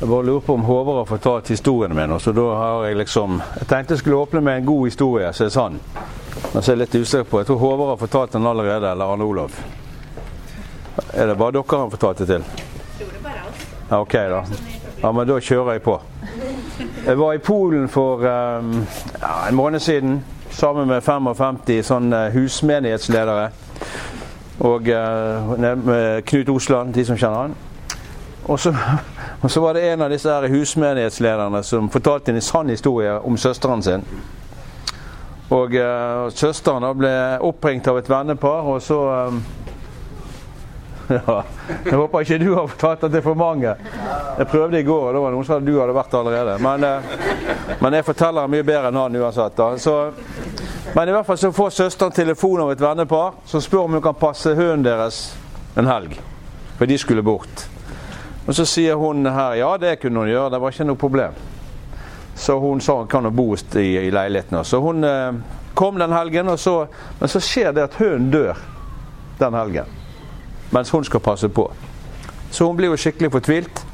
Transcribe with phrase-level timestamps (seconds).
[0.00, 2.20] Jeg bare lurer på om Håvard har fortalt historiene mine.
[2.20, 5.46] Så da har jeg liksom Jeg tenkte jeg skulle åpne med en god historie som
[5.46, 5.80] er sann.
[6.52, 7.40] Men så er jeg litt usikker på.
[7.40, 9.50] Jeg tror Håvard har fortalt den allerede, eller Arne Olav.
[11.12, 12.44] Er det bare dere han har fortalt det til?
[12.98, 13.66] Tror det bare oss.
[13.90, 14.44] Ja, ok, da.
[15.02, 16.00] Ja, men da kjører jeg på.
[17.06, 18.86] Jeg var i Polen for um,
[19.20, 23.50] ja, en måned siden sammen med 55 sånne husmenighetsledere.
[24.60, 27.54] Og uh, med Knut Osland, de som kjenner han.
[28.44, 28.74] Og så,
[29.40, 33.36] og så var det en av disse her husmenighetslederne som fortalte en sann historie om
[33.38, 34.02] søsteren sin.
[35.48, 37.12] Og uh, søsteren da ble
[37.46, 38.98] oppringt av et vennepar, og så
[39.30, 39.38] um,
[41.14, 41.36] ja,
[41.86, 43.76] Jeg håper ikke du har fortalt at det er for mange.
[44.38, 46.58] Jeg prøvde i går, og da var det noen som sa du hadde vært allerede.
[46.66, 49.56] Men, uh, men jeg forteller mye bedre enn han uansett.
[49.56, 49.70] da.
[49.78, 49.96] Så,
[50.98, 54.04] men i hvert fall så får søsteren telefon av et vennepar som spør om hun
[54.10, 55.28] kan passe hunden deres
[55.78, 56.18] en helg.
[56.74, 57.68] For de skulle bort.
[58.48, 61.34] Og så sier hun her ja, det kunne hun gjøre, det var ikke noe problem.
[62.38, 64.64] Så hun sa hun kan jo bo i, i leiligheten.
[64.64, 65.34] Så hun eh,
[65.74, 66.86] kom den helgen, så,
[67.18, 68.62] men så skjer det at hunden dør
[69.38, 69.92] den helgen.
[70.70, 71.66] Mens hun skal passe på.
[72.50, 73.84] Så hun blir jo skikkelig fortvilt.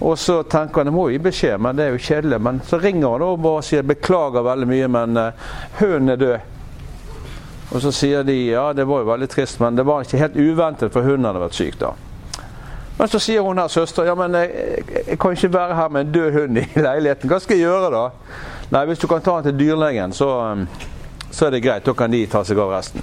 [0.00, 2.40] Og så tenker han jeg må gi beskjed, men det er jo kjedelig.
[2.40, 6.50] Men så ringer han og bare sier beklager veldig mye, men uh, hunden er død.
[7.74, 10.36] Og så sier de ja, det var jo veldig trist, men det var ikke helt
[10.40, 11.94] uventet, for hunden hadde vært syk da.
[12.98, 14.50] Men så sier hun her, søster, ja, men jeg,
[15.08, 17.30] jeg kan ikke være her med en død hund i leiligheten.
[17.30, 18.04] Hva skal jeg gjøre da?
[18.70, 20.66] Nei, hvis du kan ta den til dyrlegen, så, um,
[21.30, 21.86] så er det greit.
[21.86, 23.02] Da kan de ta seg av resten.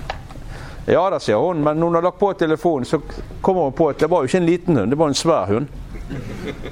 [0.88, 3.02] Ja da, sier hun, men når hun har lagt på telefonen, så
[3.42, 5.52] kommer hun på at det var jo ikke en liten hund, det var en svær
[5.52, 5.68] hund.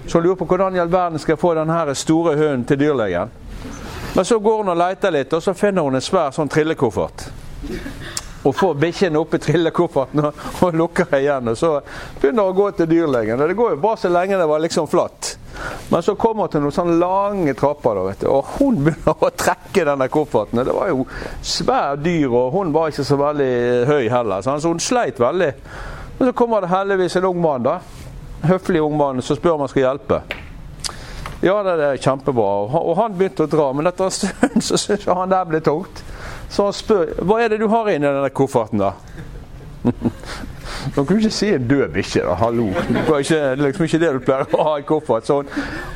[0.07, 2.79] Så hun lurer på hvordan i all verden skal jeg få den store hunden til
[2.79, 3.29] dyrlegen.
[4.15, 7.29] Men så går hun og leter litt, og så finner hun en svær sånn trillekoffert.
[8.43, 11.51] Og får bikkjen i trillekofferten og, lukker igjen.
[11.51, 11.73] Og så
[12.21, 13.41] begynner hun å gå til dyrlegen.
[13.41, 15.35] Og det går jo bra så lenge det var liksom flatt.
[15.89, 19.83] Men så kommer hun til noen sånne lange trapper, da, og hun begynner å trekke
[19.89, 20.61] denne kofferten.
[20.63, 21.03] Det var jo
[21.43, 23.53] svær dyr, og hun var ikke så veldig
[23.89, 25.49] høy heller, så hun sleit veldig.
[26.19, 27.79] Men så kommer det heldigvis en ung mann, da.
[28.47, 30.21] Høflig ung mann som spør om han skal hjelpe.
[31.43, 32.47] Ja, det er kjempebra.
[32.79, 36.03] Og han begynte å dra, men etter en stund så syntes han det ble tungt.
[36.49, 38.95] Så han spør hva er det du har inni denne kofferten, da?
[40.95, 42.33] Man kunne ikke si en død bikkje, da.
[42.33, 42.65] Hallo.
[42.65, 45.27] Det er ikke, liksom ikke det du pleier å ha i koffert.
[45.27, 45.47] Så hun,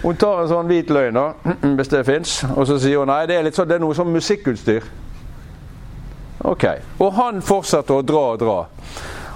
[0.03, 1.25] hun tar en sånn hvit løgn, da,
[1.77, 3.95] hvis det fins, og så sier hun nei, det er, litt sånn, det er noe
[3.97, 4.83] sånn musikkutstyr.
[6.43, 6.65] Ok.
[6.99, 8.57] Og han fortsetter å dra og dra.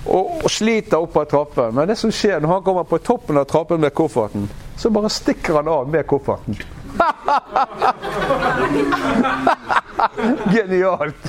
[0.07, 1.75] Og, og sliter opp av trappen.
[1.75, 4.43] Men det som skjer når han kommer på toppen av trappen med kofferten,
[4.77, 6.55] så bare stikker han av med kofferten.
[10.55, 11.23] Genialt!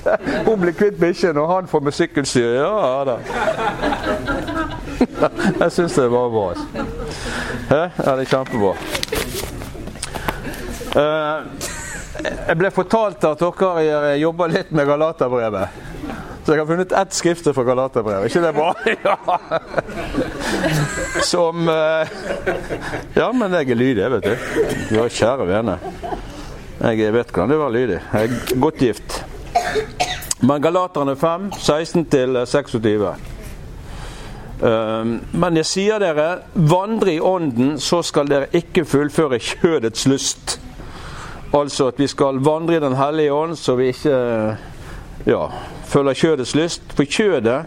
[0.47, 2.51] Hun blir kvitt bikkjen, og han får musikkutstyr.
[2.61, 3.17] Ja da.
[5.63, 6.49] Jeg syns det var bra.
[7.71, 8.73] Ja, det er kjempebra.
[10.99, 11.39] Eh,
[12.49, 15.69] Jeg ble fortalt at dere jobber litt med Galaterbrevet.
[16.49, 18.25] Så jeg har funnet ett skrifte fra Galaterbrevet.
[18.31, 18.73] ikke det bra?
[19.05, 19.17] Ja.
[21.29, 22.09] Som eh,
[23.19, 24.35] Ja, men jeg er lydig, vet du.
[24.97, 25.75] Ja, kjære vene.
[26.79, 27.99] Jeg vet hvordan det var lydig.
[28.13, 29.25] Jeg er godt gift.
[30.41, 33.09] Men Galaterne 5, 16-26.
[34.59, 40.61] Um, men jeg sier dere, vandre i ånden, så skal dere ikke fullføre kjødets lyst.
[41.55, 44.15] Altså at vi skal vandre i Den hellige ånd, så vi ikke
[45.27, 45.47] ja,
[45.85, 46.83] følger kjødets lyst.
[46.95, 47.65] For kjødet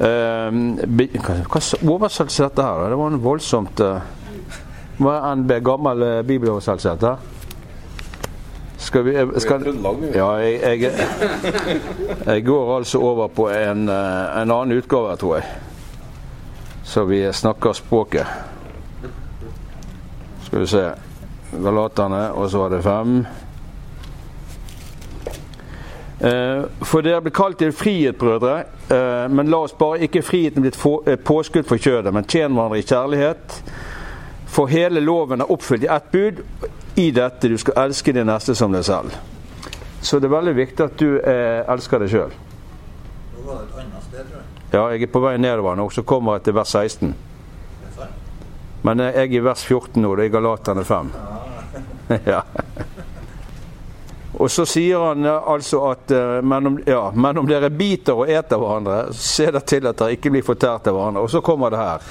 [0.00, 2.88] um, Hva oversettelse er dette her?
[2.88, 4.00] Det var en voldsomt uh,
[5.00, 7.39] Var er NB, gammel uh, bibeloversettelse dette?
[8.80, 9.66] Skal vi skal,
[10.14, 10.92] Ja, jeg, jeg,
[12.26, 15.44] jeg går altså over på en, uh, en annen utgave, tror jeg.
[16.84, 18.26] Så vi snakker språket.
[20.46, 20.88] Skal vi se
[21.62, 23.26] Galaterne, og så var det fem.
[26.20, 28.58] Eh, for dere ble kalt til frihet, brødre,
[28.92, 30.72] eh, men la oss bare ikke friheten bli
[31.08, 33.62] et påskudd for kjødet, men tjen hverandre i kjærlighet.
[34.50, 36.42] For hele loven er oppfylt i ett bud.
[36.94, 39.14] I dette du skal elske din neste som deg selv.
[40.00, 42.36] Så det er veldig viktig at du eh, elsker deg sjøl.
[44.70, 47.14] Ja, jeg er på vei nedover nå, så kommer jeg til vers 16.
[48.86, 51.12] Men jeg er i vers 14 nå, det er Galaterne 5.
[52.26, 52.42] ja.
[54.40, 58.56] Og så sier han altså at men om, ja, men om dere biter og eter
[58.60, 61.24] hverandre, se dere til at dere ikke blir fortært av hverandre.
[61.26, 62.06] Og så kommer det her.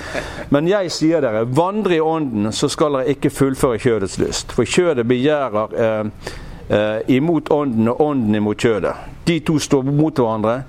[0.54, 4.54] Men jeg sier dere, vandre i ånden, så skal dere ikke fullføre kjødets lyst.
[4.56, 6.30] For kjødet begjærer eh,
[6.70, 8.94] eh, imot ånden, og ånden imot kjødet.
[9.26, 10.62] De to står mot hverandre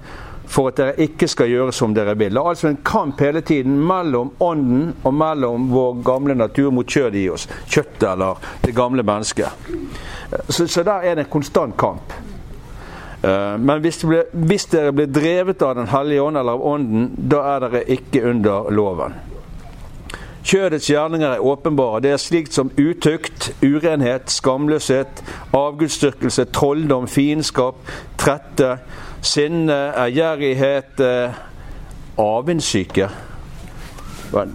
[0.50, 2.34] for at dere ikke skal gjøre som dere vil.
[2.34, 6.86] Det er altså en kamp hele tiden mellom ånden og mellom vår gamle natur mot
[6.90, 7.46] kjødet i oss.
[7.70, 9.70] Kjøttet eller det gamle mennesket.
[10.48, 12.12] Så, så der er det en konstant kamp.
[13.22, 17.10] Eh, men hvis, ble, hvis dere blir drevet av Den hellige ånd eller av ånden,
[17.30, 19.18] da er dere ikke under loven.
[20.40, 22.00] Kjødets gjerninger er åpenbare.
[22.00, 25.20] Det er slikt som utukt, urenhet, skamløshet,
[25.52, 27.76] avgudsdyrkelse, trolldom, fiendskap,
[28.18, 28.78] trette,
[29.20, 31.30] sinne, ærgjerrighet, eh,
[32.18, 33.08] avundssyke.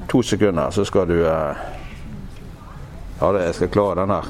[0.10, 1.56] To sekunder, så skal du eh,
[3.22, 4.26] Ja, det, jeg skal klare den her.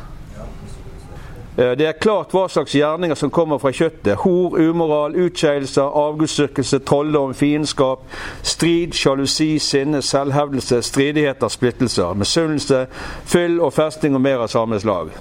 [1.57, 4.15] Eh, det er klart hva slags gjerninger som kommer fra kjøttet.
[4.21, 8.03] Hor, umoral, utskeielser, avgudsdyrkelse, trolldom, fiendskap,
[8.43, 12.85] strid, sjalusi, sinne, selvhevdelse, stridigheter, splittelser, misunnelse,
[13.25, 15.15] fyll og festing og mer av samme slag.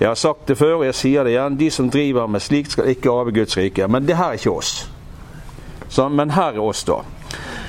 [0.00, 1.58] Jeg har sagt det før, og jeg sier det igjen.
[1.58, 3.88] De som driver med slikt, skal ikke arve Guds rike.
[3.88, 4.90] Men det her er ikke oss.
[5.88, 7.02] Så, men her er oss, da.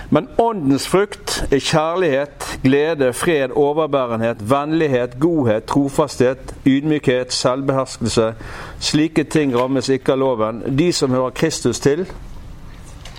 [0.09, 8.33] Men åndens frukt er kjærlighet, glede, fred, overbærenhet, vennlighet, godhet, trofasthet, ydmykhet, selvbeherskelse.
[8.79, 10.63] Slike ting rammes ikke av loven.
[10.77, 12.05] De som hører Kristus til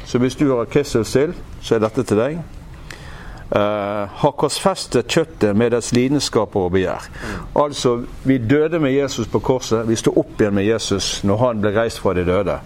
[0.06, 2.55] Så hvis du hører Kristus til, så er dette til deg.
[3.46, 7.04] Uh, har korsfestet kjøttet med dets lidenskaper og begjær.
[7.54, 9.86] Altså, vi døde med Jesus på korset.
[9.86, 12.58] Vi sto opp igjen med Jesus når han ble reist fra de døde.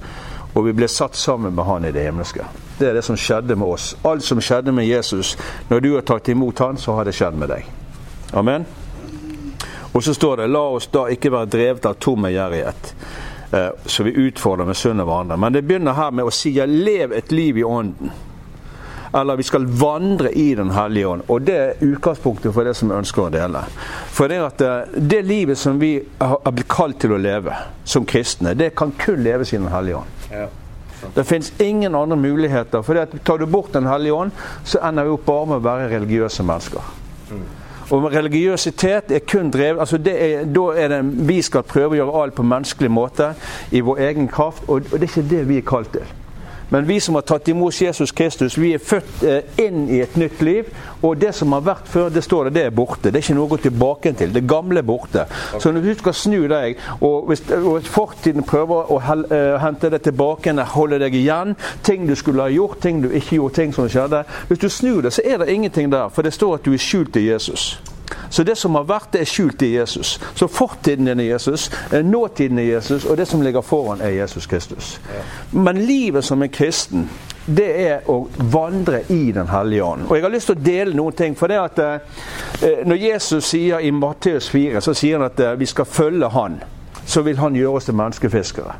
[0.54, 2.46] Og vi ble satt sammen med han i det himmelske.
[2.78, 3.92] Det er det som skjedde med oss.
[4.08, 5.36] Alt som skjedde med Jesus.
[5.68, 7.68] Når du har tatt imot han, så har det skjedd med deg.
[8.32, 8.64] Amen.
[9.92, 12.94] Og så står det la oss da ikke være drevet av tom gjerrighet.
[13.52, 15.36] Uh, så vi utfordrer med sunn hverandre.
[15.36, 18.16] Men det begynner her med å si lev et liv i ånden.
[19.12, 21.22] Eller vi skal vandre i Den hellige ånd.
[21.28, 23.64] Og det er utgangspunktet for det som vi ønsker å dele.
[24.14, 28.06] For det at eh, det livet som vi har blitt kalt til å leve som
[28.06, 30.26] kristne, det kan kun leves i Den hellige ånd.
[30.30, 30.48] Ja.
[31.14, 32.82] Det fins ingen andre muligheter.
[32.82, 34.30] For tar du bort Den hellige ånd,
[34.64, 36.94] så ender vi opp bare med å være religiøse mennesker.
[37.30, 37.48] Mm.
[37.90, 42.22] Og religiøsitet er kun drevet altså er, Da er det vi skal prøve å gjøre
[42.22, 43.32] alt på menneskelig måte
[43.74, 46.12] i vår egen kraft, og, og det er ikke det vi er kalt til.
[46.70, 50.16] Men vi som har tatt imot Jesus Kristus, vi er født eh, inn i et
[50.16, 50.68] nytt liv.
[51.02, 53.10] Og det som har vært før, det står det, det er borte.
[53.10, 54.34] Det er ikke noe å gå tilbake til.
[54.34, 55.26] Det gamle er borte.
[55.58, 57.42] Så når du skal snu deg, og hvis
[57.90, 62.80] fortiden prøver å uh, hente deg tilbake, holde deg igjen, ting du skulle ha gjort,
[62.82, 65.90] ting du ikke gjorde, ting som skjedde Hvis du snur deg, så er det ingenting
[65.92, 66.08] der.
[66.08, 67.80] For det står at du er skjult i Jesus.
[68.30, 70.20] Så det som har vært, det er skjult i Jesus.
[70.34, 74.46] Så fortiden er Jesus, eh, nåtiden er Jesus, og det som ligger foran, er Jesus
[74.46, 75.00] Kristus.
[75.50, 77.08] Men livet som en kristen,
[77.46, 80.02] det er å vandre i Den hellige ånd.
[80.08, 81.36] Og Jeg har lyst til å dele noen ting.
[81.36, 81.98] for det at eh,
[82.62, 86.28] eh Når Jesus sier i Matteus 4 så sier han at eh, vi skal følge
[86.28, 86.62] Han,
[87.06, 88.74] så vil Han gjøre oss til menneskefiskere.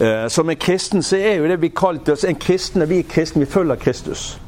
[0.00, 2.88] Eh, som en kristen så er jo det vi kalte oss en kristne.
[2.88, 4.40] Vi er kristne, vi følger Kristus.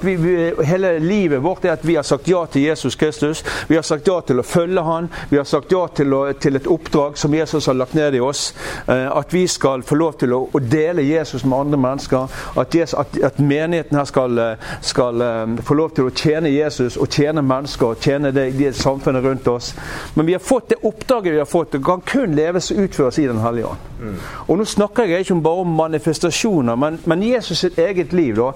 [0.00, 3.44] Vi, vi, hele livet vårt er at vi har sagt ja til Jesus Kristus.
[3.68, 5.08] Vi har sagt ja til å følge Han.
[5.30, 8.20] Vi har sagt ja til, å, til et oppdrag som Jesus har lagt ned i
[8.20, 8.52] oss.
[8.86, 12.36] Eh, at vi skal få lov til å, å dele Jesus med andre mennesker.
[12.60, 16.52] At, Jesus, at, at menigheten her skal, eh, skal um, få lov til å tjene
[16.52, 19.72] Jesus og tjene mennesker og tjene det, det samfunnet rundt oss.
[20.14, 21.72] Men vi har fått det oppdraget vi har fått.
[21.72, 23.88] Det kan kun leves og utføres i Den hellige ånd.
[24.02, 24.14] Mm.
[24.50, 28.50] Og nå snakker jeg ikke bare om manifestasjoner, men, men Jesus sitt eget liv da,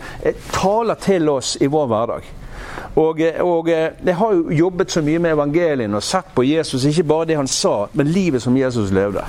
[0.53, 2.29] taler til oss i vår hverdag.
[2.97, 7.05] Og, og, jeg har jo jobbet så mye med evangelien og sett på Jesus, ikke
[7.05, 9.25] bare det han sa, men livet som Jesus levde.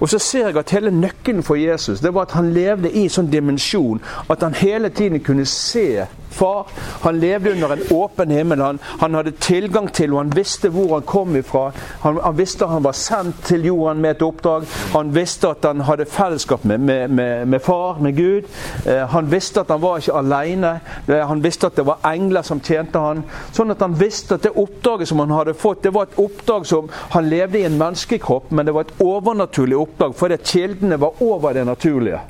[0.00, 3.04] Og så ser jeg at hele nøkkelen for Jesus det var at han levde i
[3.04, 4.00] en sånn dimensjon
[4.32, 6.66] at han hele tiden kunne se far.
[7.02, 8.60] Han levde under en åpen himmel.
[8.60, 11.72] Han, han hadde tilgang til, og han visste hvor han kom ifra.
[12.04, 14.68] Han, han, visste han var sendt til jorden med et oppdrag.
[14.94, 18.46] Han visste at han hadde fellesskap med, med, med, med far, med Gud.
[18.86, 20.72] Eh, han visste at han var ikke alene.
[21.08, 23.24] Eh, han visste at det var engler som tjente han.
[23.56, 26.68] Sånn at han visste at det oppdraget som han hadde fått, det var et oppdrag
[26.70, 31.22] som han levde i en menneskekropp, men det var et overnaturlig oppdrag fordi kildene var
[31.22, 32.20] over det naturlige.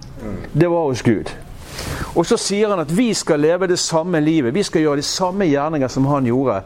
[0.53, 1.31] Det var hos Gud.
[2.15, 4.55] Og så sier han at vi skal leve det samme livet.
[4.55, 6.61] Vi skal gjøre de samme gjerninger som han gjorde.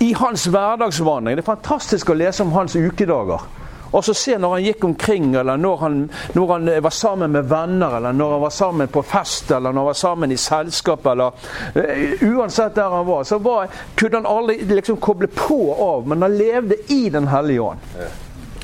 [0.00, 1.36] I hans hverdagsvandring.
[1.36, 3.44] Det er fantastisk å lese om hans ukedager.
[3.90, 5.96] Og så se når han gikk omkring, eller når han,
[6.34, 9.82] når han, var sammen med venner, eller når han var sammen på fest, eller når
[9.82, 11.34] han var sammen i selskap, eller
[11.74, 13.66] uh, Uansett der han var, så var,
[13.98, 17.82] kunne han aldri liksom koble på og av, men han levde i Den hellige ånd.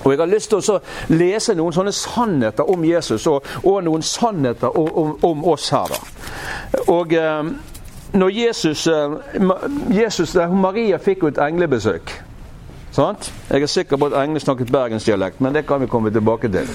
[0.05, 4.03] Og Jeg har lyst til å lese noen sånne sannheter om Jesus, og, og noen
[4.03, 5.91] sannheter om, om, om, oss her.
[5.91, 6.83] da.
[6.93, 7.51] Og eh,
[8.13, 9.17] når Jesus, eh,
[9.91, 12.15] Jesus Maria fikk jo et englebesøk.
[12.97, 13.33] Sant?
[13.51, 16.71] Jeg er sikker på at englene snakket bergensdialekt, men det kan vi komme tilbake til.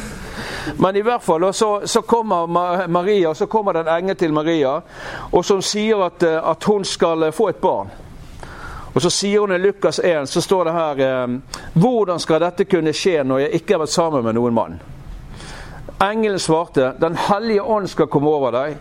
[0.78, 2.46] Men i hvert fall, så, så kommer
[2.88, 4.75] Maria, så kommer det en til Maria
[5.32, 7.90] og som sier at, at hun skal få et barn.
[8.93, 11.36] Og Så sier hun i Lukas 1 så står det her eh,
[11.74, 14.79] Hvordan skal dette kunne skje når jeg ikke har vært sammen med noen mann?
[16.01, 18.77] Engelen svarte Den hellige ånd skal komme over deg,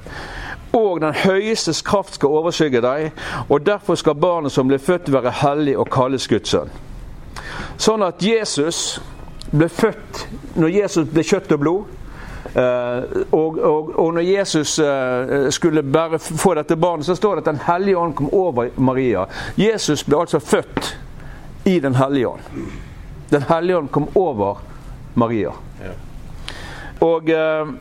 [0.73, 3.11] og den høyestes kraft skal overskygge deg.
[3.49, 6.71] Og derfor skal barnet som blir født, være hellig og kalles Guds sønn.
[7.77, 9.01] Sånn at Jesus
[9.51, 12.00] ble født Når Jesus ble kjøtt og blod,
[12.55, 17.53] og, og, og, når Jesus uh, skulle bare få dette barnet, så står det at
[17.55, 19.27] Den hellige ånd kom over Maria.
[19.57, 20.97] Jesus ble altså født
[21.65, 22.41] i Den hellige ånd.
[23.31, 24.59] Den hellige ånd kom over
[25.15, 25.53] Maria.
[27.01, 27.75] Og, uh,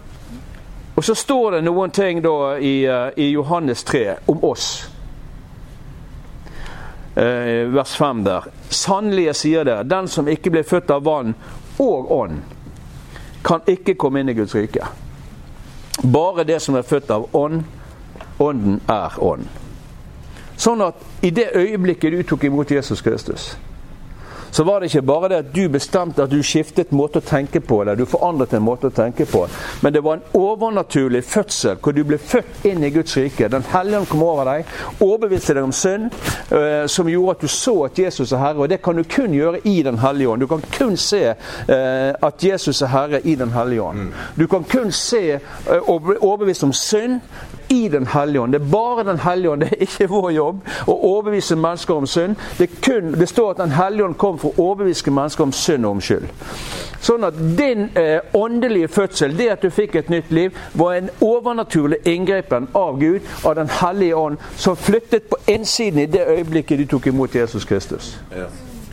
[0.96, 2.86] og, så står det noen ting da i,
[3.16, 4.70] i Johannes 3 om oss.
[7.70, 8.46] vers 5 der.
[8.70, 11.34] Sannelig, sier det, den som ikke ble født av vann
[11.84, 12.38] og ånd
[13.44, 14.86] kan ikke komme inn i Guds rike.
[16.04, 17.64] Bare det som er født av ånd,
[18.40, 19.48] ånden er ånd.
[20.60, 23.54] Sånn at i det øyeblikket du tok imot Jesus Kristus,
[24.52, 27.62] så var det ikke bare det at du bestemte at du skiftet måte å tenke
[27.62, 29.46] på, eller du forandret en måte å tenke på,
[29.82, 33.50] men det var en overnaturlig fødsel hvor du ble født inn i Guds rike.
[33.52, 36.10] Den hellige kom over deg, overbeviste deg om synd,
[36.52, 38.64] eh, som gjorde at du så at Jesus er Herre.
[38.64, 40.42] Og det kan du kun gjøre i Den hellige ånd.
[40.42, 44.00] Du kan kun se eh, at Jesus er Herre i Den hellige ånd.
[44.00, 44.14] Mm.
[44.36, 47.20] Du kan kun se eh, overbevist om synd
[47.70, 48.54] i Den hellige ånd.
[48.54, 49.62] Det er bare Den hellige ånd.
[49.62, 52.36] Det er ikke vår jobb å overbevise mennesker om synd.
[52.58, 55.86] Det, kun, det står at Den hellige ånd kom for å overbevise mennesker om synd
[55.86, 56.30] og om skyld.
[57.02, 61.10] Sånn at din eh, åndelige fødsel, det at du fikk et nytt liv, var en
[61.22, 66.80] overnaturlig inngripen av Gud, av Den hellige ånd, som flyttet på innsiden i det øyeblikket
[66.80, 68.18] du tok imot Jesus Kristus.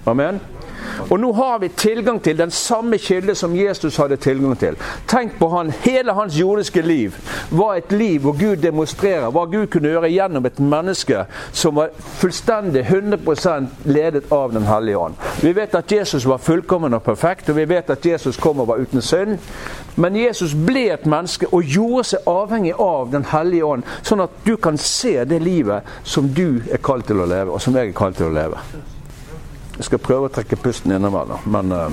[0.06, 0.40] Amen.
[1.10, 4.76] Og nå har vi tilgang til den samme kilde som Jesus hadde tilgang til.
[5.08, 7.14] Tenk på han, Hele hans jordiske liv
[7.50, 11.92] var et liv hvor Gud demonstrerer hva Gud kunne gjøre gjennom et menneske som var
[12.20, 15.14] fullstendig 100% ledet av Den hellige ånd.
[15.42, 18.68] Vi vet at Jesus var fullkommen og perfekt, og vi vet at Jesus kom og
[18.68, 19.38] var uten synd.
[19.96, 24.42] Men Jesus ble et menneske og gjorde seg avhengig av Den hellige ånd, sånn at
[24.44, 27.92] du kan se det livet som du er kalt til å leve, og som jeg
[27.92, 28.60] er kalt til å leve.
[29.76, 31.90] Jeg skal prøve å trekke pusten innover, men uh,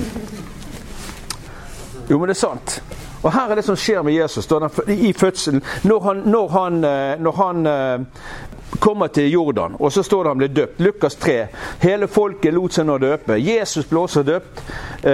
[2.10, 2.82] Jo, men det er sant.
[3.24, 5.64] Og her er det som skjer med Jesus da, i fødselen.
[5.88, 10.30] Når han, når han, eh, når han uh, kommer til Jordan, og så står det
[10.34, 10.82] han blir døpt.
[10.84, 11.38] Lukas 3.
[11.80, 13.40] Hele folket lot seg nå døpe.
[13.40, 14.60] Jesus ble også døpt.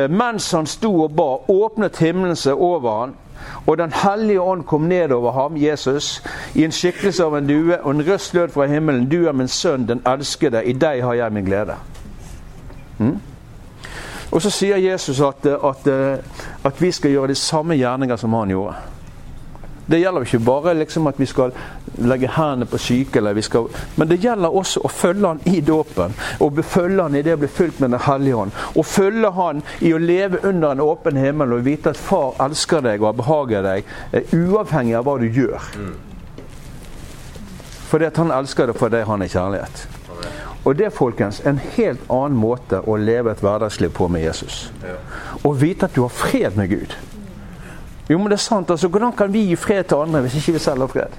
[0.10, 3.14] Mens han sto og ba, åpnet himmelen seg over han.
[3.66, 6.24] Og Den hellige ånd kom ned over ham, Jesus,
[6.56, 9.10] i en skikkelse av en due, og en røst lød fra himmelen.
[9.10, 10.64] Du er min sønn, den elskede.
[10.64, 11.76] I deg har jeg min glede.
[13.00, 13.18] Mm?
[14.30, 15.88] Og så sier Jesus at, at,
[16.64, 18.76] at, vi skal gjøre de samme gjerninger som han gjorde.
[19.90, 21.54] Det gjelder ikke bare liksom at vi skal
[22.06, 26.14] legge hendene på syke, skal, men det gjelder også å følge han i dåpen.
[26.40, 28.52] Og følge han i det å bli fulgt med Den hellige ånd.
[28.76, 32.86] Og følge han i å leve under en åpen himmel og vite at far elsker
[32.86, 33.90] deg og behager deg,
[34.30, 35.72] uavhengig av hva du gjør.
[35.76, 35.96] Mm.
[37.90, 39.99] Fordi at han elsker deg fordi han er kjærlighet.
[40.66, 44.68] Og det folkens, en helt annen måte å leve et hverdagsliv på med Jesus.
[45.44, 46.96] Å vite at du har fred med Gud.
[48.10, 48.70] Jo, men det er sant.
[48.70, 51.18] altså, Hvordan kan vi gi fred til andre hvis ikke vi selv har fred?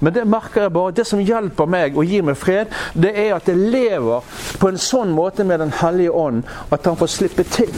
[0.00, 0.92] Men det merker jeg bare.
[0.92, 4.26] Det som hjelper meg og gir meg fred, det er at jeg lever
[4.60, 6.42] på en sånn måte med Den hellige ånd
[6.74, 7.72] at han får slippe til.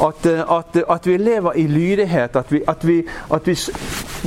[0.00, 2.36] At, eh, at, at, vi lever i lydighet.
[2.36, 3.56] At vi, vi, at vi,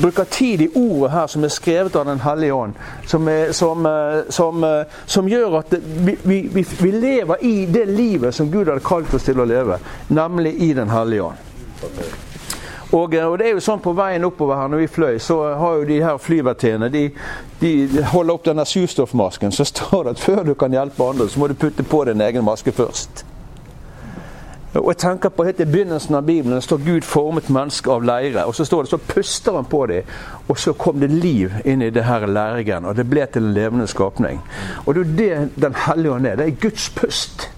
[0.02, 2.74] bruker tid i ordet her som er skrevet av Den hellige ånd.
[3.06, 5.76] Som, er, som, eh, som, eh, som gjør at
[6.24, 9.80] vi, vi, lever i det livet som Gud hadde kalt oss til å leve.
[10.08, 11.46] Nemlig i Den hellige ånd.
[12.92, 15.76] Og, og, det er jo sånn På veien oppover her når vi fløy, så har
[15.78, 17.04] jo de her flyvertinnene de,
[17.62, 17.74] de,
[18.10, 19.54] holder opp denne surstoffmasken.
[19.54, 22.22] Så står det at før du kan hjelpe andre, så må du putte på din
[22.26, 23.26] egen maske først.
[24.74, 28.46] Og jeg tenker på helt i begynnelsen av Bibelen står Gud formet mennesker av leire.
[28.46, 30.12] Og så står det, så puster han på dem,
[30.48, 32.86] og så kom det liv inn i det her leirgen.
[32.86, 34.44] Og det ble til en levende skapning.
[34.86, 36.36] Og det er det Den hellige ånd er.
[36.36, 37.50] Det er Guds pust.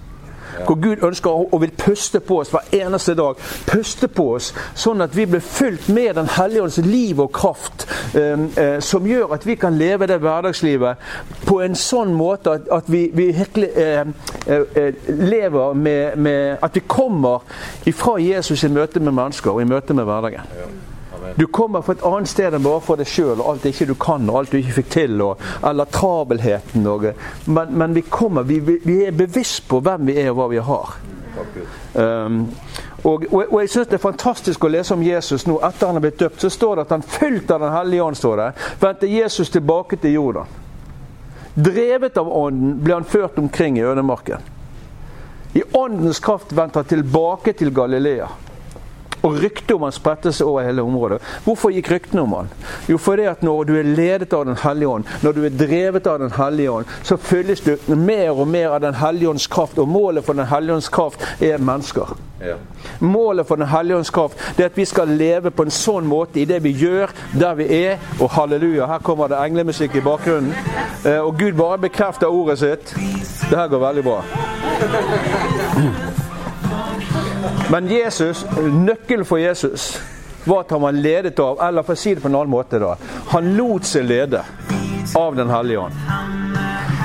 [0.66, 3.40] Hvor Gud ønsker og vil puste på oss hver eneste dag.
[3.66, 7.86] Puste på oss sånn at vi blir fylt med Den hellige ånds liv og kraft.
[8.14, 10.96] Eh, eh, som gjør at vi kan leve det hverdagslivet
[11.46, 14.06] på en sånn måte at, vi, vi virkelig eh,
[14.46, 17.42] eh, lever med, med, At vi kommer
[17.86, 20.91] ifra Jesus i møte med mennesker og i møte med hverdagen.
[21.36, 23.94] Du kommer fra et annet sted enn bare for deg sjøl og alt ikke du
[24.00, 26.86] kan og alt du ikke fikk til, og, eller travelheten.
[26.86, 27.08] Og,
[27.46, 30.62] men, men, vi kommer, vi, vi, er bevisst på hvem vi er og hva vi
[30.70, 30.96] har.
[31.94, 32.42] Um,
[33.02, 35.98] Og, og, og jeg synes Det er fantastisk å lese om Jesus nå etter han
[35.98, 36.40] er blitt døpt.
[36.42, 39.98] Så står det at han fylt av Den hellige ånd, står det, vendte Jesus tilbake
[40.02, 40.58] til Jordan.
[41.54, 44.46] Drevet av Ånden ble han ført omkring i ødemarken.
[45.52, 48.28] I Åndens kraft vendte han tilbake til Galilea.
[49.22, 51.20] Og ryktet om han spredte seg over hele området.
[51.44, 52.50] Hvorfor gikk ryktene om han?
[52.90, 56.06] Jo, fordi at når du er ledet av Den hellige ånd, når du er drevet
[56.06, 59.78] av Den hellige ånd, så fylles du mer og mer av Den hellige ånds kraft.
[59.78, 62.16] Og målet for Den hellige ånds kraft er mennesker.
[62.42, 62.56] Ja.
[62.98, 66.40] Målet for Den hellige ånds kraft er at vi skal leve på en sånn måte
[66.42, 67.98] i det vi gjør, der vi er.
[68.20, 70.54] Og halleluja, her kommer det englemusikk i bakgrunnen.
[71.06, 72.94] Eh, og Gud bare bekrefter ordet sitt.
[73.50, 74.22] Det her går veldig bra.
[77.72, 80.02] Men Jesus, nøkkelen for Jesus
[80.44, 82.76] var at han var ledet av Eller for å si det på en annen måte,
[82.82, 82.96] da.
[83.32, 84.42] Han lot seg lede
[85.16, 86.02] av Den hellige ånd.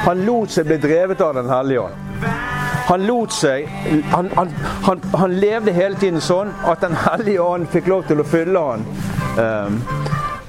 [0.03, 2.27] Han lot seg bli drevet av Den hellige ånd.
[2.89, 3.67] Han lot seg
[4.11, 4.51] han, han,
[4.83, 8.67] han, han, levde hele tiden sånn at Den hellige ånd fikk lov til å fylle
[8.67, 8.83] han.
[9.39, 9.81] Um,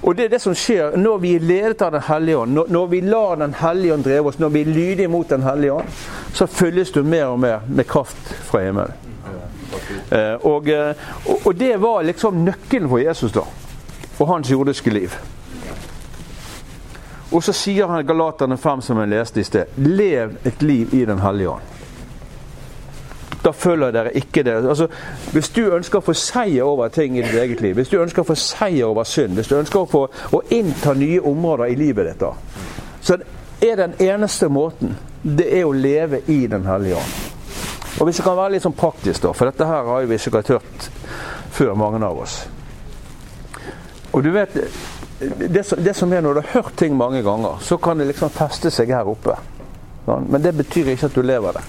[0.03, 2.73] og det er det som skjer når vi er ledet av Den hellige ånd, når,
[2.75, 5.79] når vi lar Den hellige ånd dreve oss, når vi er lydige mot Den hellige
[5.79, 6.01] ånd,
[6.35, 9.05] så fylles du mer og mer med kraft fra himmelen.
[10.09, 10.69] Uh, og,
[11.45, 13.45] og, det var liksom nøkkelen for Jesus da,
[14.19, 15.17] og hans jordiske liv.
[17.33, 21.05] Og så sier han Galaterne 5, som jeg leste i sted, lev et liv i
[21.05, 21.75] Den hellige ånd
[23.45, 24.57] da følger dere ikke det.
[24.69, 24.87] Altså,
[25.33, 28.23] hvis du ønsker å få seier over ting i ditt eget liv, hvis du ønsker
[28.23, 30.05] å få seier over synd, hvis du ønsker å få
[30.37, 32.35] å innta nye områder i livet ditt, da,
[33.01, 33.19] så
[33.65, 37.38] er den eneste måten det er å leve i Den hellige ånd.
[37.99, 40.53] Og Hvis det kan være litt sånn praktisk, da, for dette her har vi sikkert
[40.53, 40.89] hørt
[41.55, 42.39] før, mange av oss.
[44.13, 44.55] Og du vet,
[45.19, 48.31] det, det som er når du har hørt ting mange ganger, så kan det liksom
[48.35, 49.35] feste seg her oppe.
[50.07, 51.65] Men det betyr ikke at du lever det.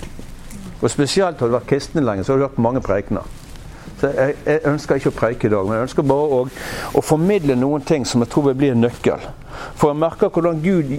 [0.80, 3.26] Og spesielt har du vært kristen lenge, så har du hørt mange preikener.
[4.00, 6.44] Så jeg, jeg, ønsker ikke å preike i dag, men jeg ønsker bare å,
[6.96, 9.25] å, formidle noen ting som jeg tror vil bli en nøkkel.
[9.75, 10.94] For jeg merker hvordan Gud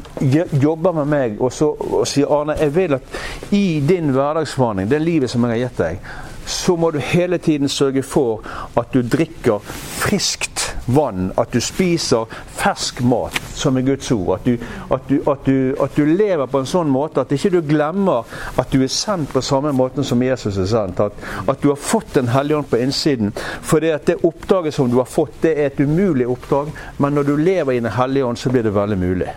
[0.60, 5.00] jobber med meg og, så, og sier Arne, jeg vil at i din hverdagsforhandling, det
[5.00, 6.10] livet som jeg har gitt deg,
[6.50, 8.44] så må du hele tiden sørge for
[8.76, 9.62] at du drikker
[10.00, 11.32] friskt vann.
[11.38, 14.38] At du spiser fersk mat, som er Guds ord.
[14.38, 14.56] At du,
[14.90, 18.26] at du, at du, at du lever på en sånn måte at ikke du glemmer
[18.58, 21.00] at du er sendt på samme måten som Jesus er sendt.
[21.00, 23.30] At, at du har fått Den hellige ånd på innsiden.
[23.62, 26.72] For det, det oppdraget som du har fått, det er et umulig oppdrag.
[26.98, 29.28] Men når du lever i Den hellige ånd, så blir det veldig mulig.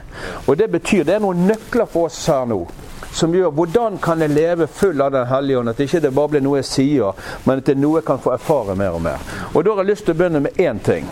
[0.47, 2.63] Og Det betyr det er noen nøkler for oss her nå
[3.13, 5.69] som gjør hvordan kan jeg leve full av Den hellige ånd?
[5.69, 8.21] At ikke det bare blir noe jeg sier, men at det er noe jeg kan
[8.23, 9.21] få erfare mer og mer.
[9.53, 11.07] Og Da har jeg lyst til å begynne med én ting.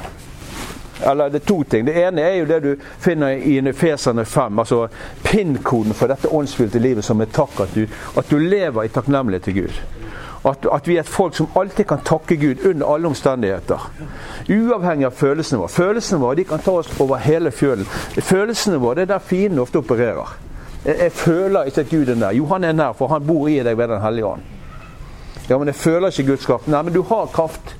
[1.05, 1.85] Eller det er to ting.
[1.85, 4.59] Det ene er jo det du finner i Efeserne 5.
[4.59, 4.87] Altså
[5.23, 7.59] pinnkoden for dette åndsfylte livet som er takk.
[7.59, 7.87] At du,
[8.17, 9.81] at du lever i takknemlighet til Gud.
[10.45, 13.89] At, at, vi er et folk som alltid kan takke Gud under alle omstendigheter.
[14.49, 15.69] Uavhengig av følelsene våre.
[15.69, 17.85] Følelsene våre de kan ta oss over hele fjølen.
[18.17, 20.33] Følelsene våre det er der fienden ofte opererer.
[20.85, 22.31] Jeg, føler ikke at Gud er nær.
[22.33, 24.41] Jo, han er nær, for han bor i deg ved Den hellige ånd.
[25.49, 26.67] Ja, men jeg føler ikke Guds kraft.
[26.67, 27.75] Nei, men du har kraft.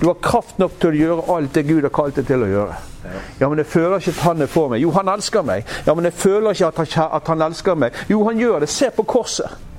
[0.00, 2.48] Du har kraft nok til å gjøre alt det Gud har kalt deg til å
[2.48, 2.76] gjøre.
[3.40, 4.82] Ja, men jeg føler ikke at han er for meg.
[4.82, 5.68] Jo, han elsker meg.
[5.86, 7.96] Ja, men jeg føler ikke at han, at han elsker meg.
[8.10, 8.68] Jo, han gjør det.
[8.72, 9.69] Se på korset.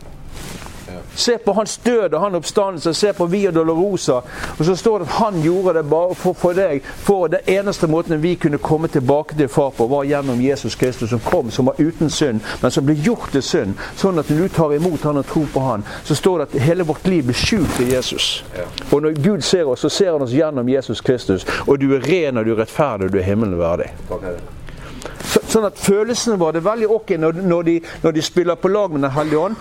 [1.16, 2.94] Se på hans død og hans oppstandelse.
[2.94, 4.22] Se på Via Dolorosa.
[4.60, 6.82] Og så står det at han gjorde det bare for, for deg.
[6.84, 11.10] For det eneste måten vi kunne komme tilbake til far på, var gjennom Jesus Kristus,
[11.10, 13.76] som kom, som var uten synd, men som ble gjort til synd.
[13.96, 16.68] Sånn at når du tar imot han og tror på han, så står det at
[16.68, 18.44] hele vårt liv blir skjult til Jesus.
[18.92, 21.46] Og når Gud ser oss, så ser han oss gjennom Jesus Kristus.
[21.68, 23.92] Og du er ren, og du er rettferdig, og du er himmelen verdig.
[25.52, 28.94] Sånn at følelsene våre er veldig ok når, når, de, når de spiller på lag
[28.94, 29.56] med Den hellige ånd.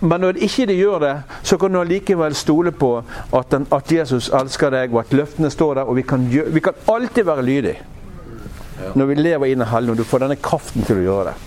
[0.00, 3.92] Men når ikke de gjør det, så kan du allikevel stole på at, den, at,
[3.92, 5.90] Jesus elsker deg, og at løftene står der.
[5.92, 7.78] Og vi kan, gjøre, vi kan alltid være lydige
[8.96, 10.00] når vi lever i Den hellige ånd.
[10.00, 11.38] Du får denne kraften til å gjøre det.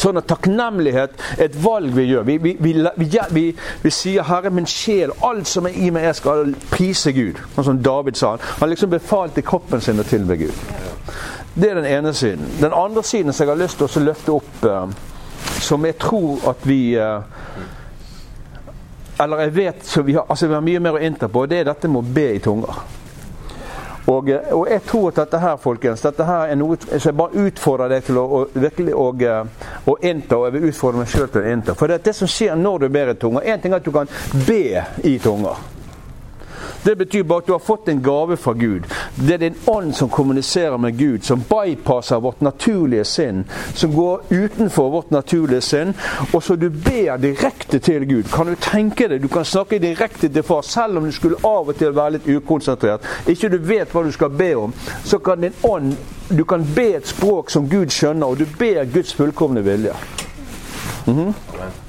[0.00, 2.24] Sånn at takknemlighet er et valg vi gjør.
[2.28, 3.44] Vi, vi, vi,
[3.82, 7.42] vi, sier 'Herre, min sjel, alt som er i meg, jeg skal prise Gud'.
[7.54, 8.36] Sånn som David sa.
[8.60, 10.54] Han liksom befalte kroppen sin å tilbe Gud.
[11.56, 12.48] Det er den ene siden.
[12.60, 14.90] Den andre siden som jeg har lyst til å løfte opp, eh,
[15.64, 17.20] som jeg tror at vi eh,
[19.20, 21.62] Eller jeg vet så vi har, altså vi har mye mer å innta på, det
[21.62, 22.82] er dette med å be i tunger.
[24.06, 27.16] Og, eh, og, jeg tror at dette her, folkens, dette her er noe som jeg
[27.16, 29.06] bare utfordrer deg til å, å virkelig å,
[29.88, 31.78] å, innta, og jeg vil utfordre meg sjøl til å innta.
[31.78, 33.94] For det, det som skjer når du ber i tunger Én ting er at du
[33.96, 34.12] kan
[34.44, 35.64] be i tunger.
[36.86, 38.84] Det betyr bare at du har fått en gave fra Gud.
[39.14, 43.44] Det er din ånd som kommuniserer med Gud, som bypasser vårt naturlige sinn.
[43.74, 45.94] Som går utenfor vårt naturlige sinn,
[46.32, 48.30] og så du ber direkte til Gud.
[48.30, 49.18] Kan du tenke det?
[49.22, 52.28] du kan snakke direkte til far, selv om du skulle av og til være litt
[52.36, 53.02] ukonsentrert.
[53.26, 55.96] Ikke du vet hva du skal be om, så kan din ånd
[56.28, 59.92] Du kan be et språk som Gud skjønner, og du ber Guds fullkomne vilje.
[61.06, 61.85] Mm -hmm.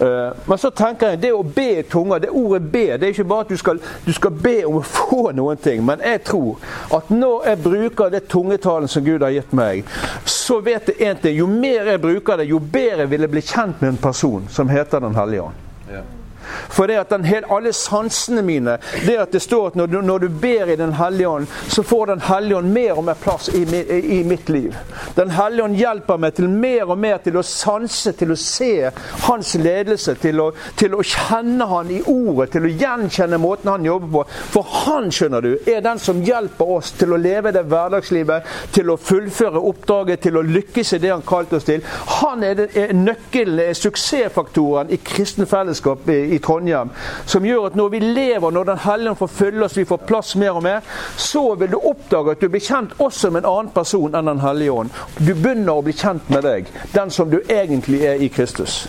[0.00, 3.14] Uh, men så tenker jeg det å be i tunga, det ordet be, det er
[3.14, 5.80] ikke bare at du skal, du skal, be om å få noen ting.
[5.86, 6.60] Men jeg tror
[6.96, 9.88] at når jeg bruker det tungetalen som Gud har gitt meg,
[10.28, 11.38] så vet jeg én ting.
[11.40, 14.68] Jo mer jeg bruker det, jo bedre vil jeg bli kjent med en person som
[14.68, 15.64] heter Den hellige ånd.
[15.90, 16.02] Ja.
[16.68, 20.18] For det at den, alle sansene mine Det at det står at når du, når
[20.18, 23.48] du ber i Den hellige ånd, så får Den hellige ånd mer og mer plass
[23.48, 24.76] i, i, i mitt liv.
[25.16, 28.90] Den hellige ånd hjelper meg til mer og mer til å sanse, til å se
[29.26, 33.86] hans ledelse, til å, til å kjenne han i ordet, til å gjenkjenne måten han
[33.86, 34.24] jobber på.
[34.56, 38.92] For han, skjønner du, er den som hjelper oss til å leve det hverdagslivet, til
[38.92, 41.84] å fullføre oppdraget, til å lykkes i det han kalte oss til.
[42.20, 46.92] Han er, den, er nøkkelen, er suksessfaktoren i kristen fellesskap i, i Trondheim,
[47.26, 50.36] som gjør at når vi lever, når Den hellige får følge oss, vi får plass
[50.36, 50.80] mer og mer,
[51.16, 54.44] så vil du oppdage at du blir kjent også med en annen person enn Den
[54.44, 55.02] hellige ånd.
[55.18, 58.86] Du begynner å bli kjent med deg, den som du egentlig er i Kristus.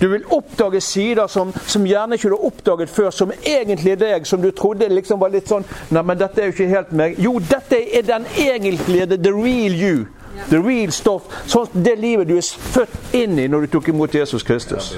[0.00, 4.00] Du vil oppdage sider som, som gjerne ikke du har oppdaget før, som egentlig er
[4.00, 6.92] deg, som du trodde liksom var litt sånn Nei, men dette er jo ikke helt
[6.96, 7.18] meg.
[7.20, 10.06] Jo, dette er den egentlige, the, the real you.
[10.48, 11.28] The real stuff.
[11.50, 14.94] Sånn det livet du er født inn i når du tok imot Jesus Kristus.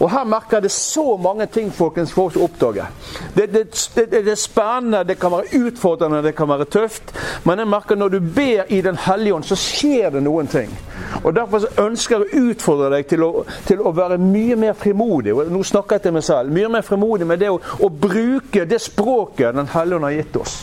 [0.00, 2.86] Og her merker jeg det så mange ting folkens, får oppdage.
[3.34, 7.14] Det, det, det, det, er spennende, det kan være utfordrende, det kan være tøft.
[7.44, 10.70] Men jeg merker når du ber i Den hellige ånd, så skjer det noen ting.
[11.24, 13.30] Og Derfor ønsker jeg å utfordre deg til å,
[13.66, 15.34] til å være mye mer frimodig.
[15.34, 16.52] Og nå snakker jeg til meg selv.
[16.54, 20.40] Mye mer frimodig med det å, å bruke det språket Den hellige ånd har gitt
[20.40, 20.56] oss.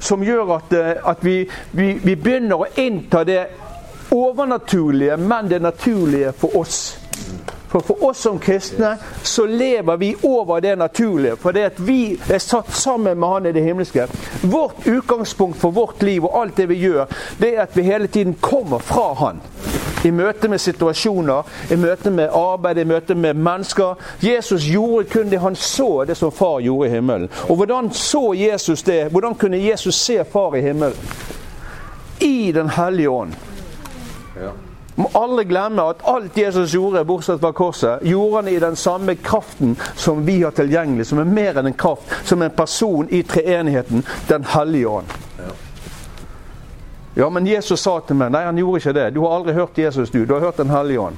[0.00, 1.40] Som gjør at, eh, at vi,
[1.72, 3.42] vi, vi begynner å innta det
[4.14, 6.80] overnaturlige, men det naturlige for oss.
[7.68, 11.36] For for oss som kristne så lever vi over det naturlige.
[11.36, 14.06] For det at vi er satt sammen med Han i det himmelske.
[14.42, 17.06] Vårt utgangspunkt for vårt liv og alt det vi gjør,
[17.38, 19.40] det er at vi hele tiden kommer fra Han.
[20.04, 23.98] I møte med situasjoner, i møte med arbeid, i møte med mennesker.
[24.22, 27.28] Jesus gjorde kun det han så, det som far gjorde i himmelen.
[27.48, 29.08] Og hvordan så Jesus det?
[29.10, 30.96] Hvordan kunne Jesus se far i himmelen?
[32.20, 33.47] I Den hellige ånd.
[34.98, 39.14] Må aldri glemme at alt Jesus gjorde, bortsett fra korset, gjorde han i den samme
[39.14, 43.22] kraften som vi har tilgjengelig, som er mer enn en kraft, som en person i
[43.22, 45.06] treenigheten, Den hellige ånd.
[47.14, 49.06] Ja, men Jesus sa til meg Nei, han gjorde ikke det.
[49.14, 50.24] Du har aldri hørt Jesus, du.
[50.24, 51.16] Du har hørt Den hellige ånd.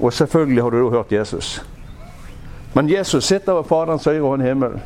[0.00, 1.62] Og selvfølgelig har du da hørt Jesus.
[2.74, 4.82] Men Jesus sitter ved Faderens høyre hånd i himmelen.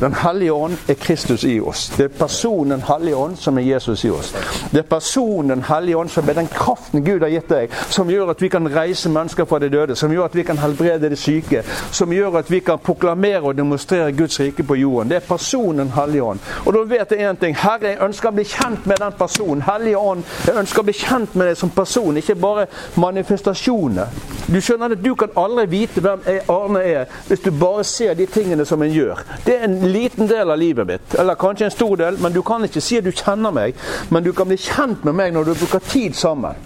[0.00, 1.88] Den hellige ånd er Kristus i oss.
[1.96, 4.34] Det er personen Den hellige ånd som er Jesus i oss.
[4.72, 8.10] Det er personen Den hellige ånd som er den kraften Gud har gitt deg, som
[8.10, 11.10] gjør at vi kan reise mennesker fra de døde, som gjør at vi kan helbrede
[11.10, 15.10] de syke, som gjør at vi kan proklamere og demonstrere Guds rike på jorden.
[15.10, 16.38] Det er personen Den hellige ånd.
[16.66, 17.56] Og da vet jeg én ting.
[17.56, 19.62] Herre, jeg ønsker å bli kjent med den personen.
[19.62, 24.06] Hellige ånd, jeg ønsker å bli kjent med deg som person, ikke bare manifestasjoner.
[24.48, 28.26] Du skjønner at du kan aldri vite hvem Arne er, hvis du bare ser de
[28.26, 29.20] tingene som en gjør.
[29.46, 32.42] Det er en liten del av livet mitt, eller kanskje en stor del, men du
[32.42, 33.76] kan ikke si at du kjenner meg.
[34.10, 36.56] Men du kan bli kjent med meg når du bruker tid sammen.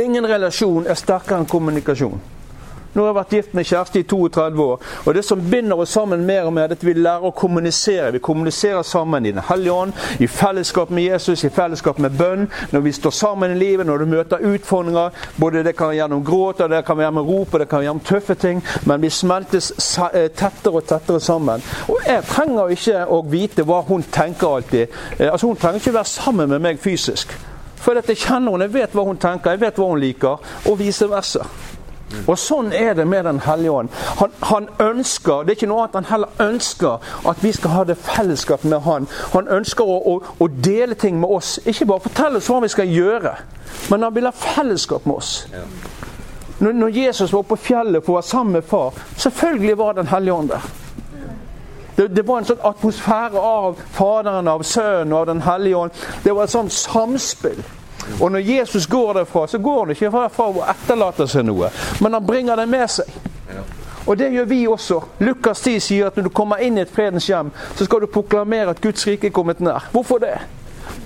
[0.00, 2.20] Ingen relasjon er sterkere enn kommunikasjon.
[2.92, 4.80] Nå har jeg vært gift med kjæreste i 32 år.
[5.06, 8.10] Og det som binder oss sammen mer og mer, er at vi lærer å kommunisere.
[8.16, 12.48] Vi kommuniserer sammen i Den hellige ånd, i fellesskap med Jesus, i fellesskap med bønn.
[12.72, 15.10] Når vi står sammen i livet, når du møter utfordringer.
[15.36, 17.78] Både det kan være gjennom gråt, og det kan være med rop, og det kan
[17.78, 18.64] være gjennom tøffe ting.
[18.86, 19.70] Men vi smeltes
[20.12, 21.62] eh, tettere og tettere sammen.
[21.88, 24.98] Og jeg trenger ikke å vite hva hun tenker alltid.
[25.18, 27.36] Eh, altså Hun trenger ikke være sammen med meg fysisk.
[27.80, 30.78] For jeg kjenner henne, jeg vet hva hun tenker, jeg vet hva hun liker, og
[30.78, 31.46] vice versa.
[32.26, 33.88] Og Sånn er det med Den hellige ånd.
[34.18, 37.84] Han, han, ønsker det er ikke noe annet han heller ønsker at vi skal ha
[37.84, 39.08] det fellesskap med han.
[39.34, 41.58] Han ønsker å, å, å, dele ting med oss.
[41.64, 43.34] Ikke bare fortelle oss hva vi skal gjøre,
[43.90, 45.32] men han vil ha fellesskap med oss.
[46.60, 50.10] Når, når Jesus var på fjellet for å være sammen med far, selvfølgelig var Den
[50.10, 50.70] hellige ånd der.
[51.96, 56.02] Det, det, var en sånn atmosfære av Faderen, av Sønnen og av Den hellige ånd.
[56.24, 57.60] Det var et sånt samspill.
[58.20, 62.16] Og når Jesus går derfra, så går han ikke derfra og etterlater seg noe, men
[62.16, 63.10] han bringer det med seg.
[64.06, 65.00] Og det gjør vi også.
[65.20, 68.08] Lukas 10 sier at når du kommer inn i et fredens hjem, så skal du
[68.10, 69.90] proklamere at Guds rike er kommet nær.
[69.92, 70.38] Hvorfor det?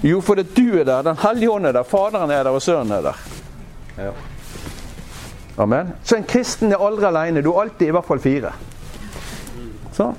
[0.04, 2.92] Jo, fordi du er der, Den hellige ånd er der, Faderen er der, og Sønnen
[2.92, 4.12] er der.
[5.59, 5.92] Amen.
[6.04, 7.42] Så en kristen er aldri alene.
[7.42, 8.52] Du er alltid i hvert fall fire.
[9.94, 10.16] Sånn.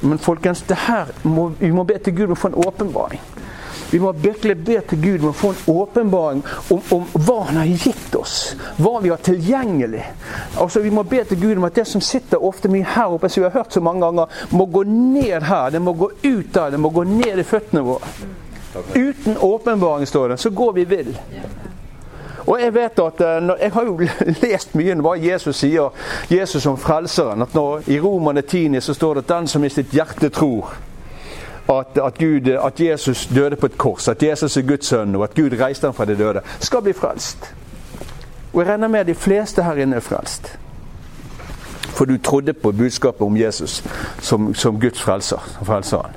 [0.00, 3.20] Men folkens, det her må, vi må be til Gud om å få en åpenbaring.
[3.90, 6.42] Vi må virkelig be til Gud om å få en åpenbaring
[6.74, 8.56] om, om, hva Han har gitt oss.
[8.82, 10.02] Hva vi har tilgjengelig.
[10.58, 13.28] Altså, Vi må be til Gud om at det som sitter ofte mye her oppe,
[13.28, 15.70] som vi har hørt så mange ganger, må gå ned her.
[15.70, 16.70] Det må gå ut der.
[16.70, 18.10] Det må gå ned i føttene våre.
[18.94, 21.14] Uten åpenbaring, står det, så går vi vill.
[22.46, 23.96] Og Jeg vet at eh, jeg har jo
[24.44, 25.94] lest mye om hva Jesus sier,
[26.30, 27.42] Jesus som frelseren.
[27.42, 30.76] at når I Romane 10 så står det at den som i sitt hjerte tror
[31.68, 35.24] at, at, Gud, at Jesus døde på et kors, at Jesus er Guds sønn, og
[35.24, 37.54] at Gud reiste ham fra de døde, skal bli frelst.
[38.52, 40.58] Og jeg regner med at de fleste her inne er frelst.
[41.96, 43.84] For du trodde på budskapet om Jesus
[44.20, 45.58] som, som Guds frelser.
[45.64, 46.16] frelseren.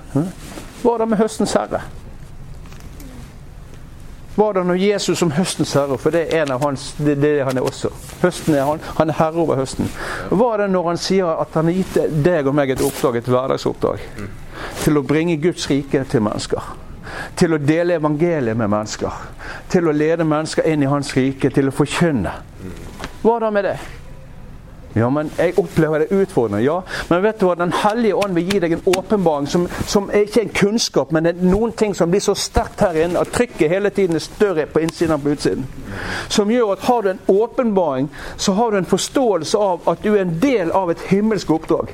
[0.82, 1.82] Hva er det med høstens herre?
[4.36, 7.58] Hva er det når Jesus som høstens herre, for det er hans, det, det han
[7.58, 7.90] er også.
[8.22, 9.90] Høsten er han, han er herre over høsten.
[10.30, 13.20] Hva er det når han sier at han har gitt deg og meg et oppdrag,
[13.20, 14.06] et hverdagsoppdrag?
[14.84, 16.74] Til å bringe Guds rike til mennesker.
[17.40, 19.22] Til å dele evangeliet med mennesker.
[19.70, 22.34] Til å lede mennesker inn i Hans rike, til å forkynne.
[23.24, 23.78] Hva da med det?
[24.94, 26.82] Ja, men Jeg opplever det utfordrende, ja.
[27.10, 30.26] Men vet du hva, Den hellige ånd vil gi deg en åpenbaring som, som er
[30.26, 33.70] ikke en kunnskap, men er noen ting som blir så sterkt her inne at trykket
[33.70, 35.68] hele tiden er større på innsiden enn på utsiden.
[36.30, 40.16] Som gjør at har du en åpenbaring, så har du en forståelse av at du
[40.16, 41.94] er en del av et himmelsk oppdrag.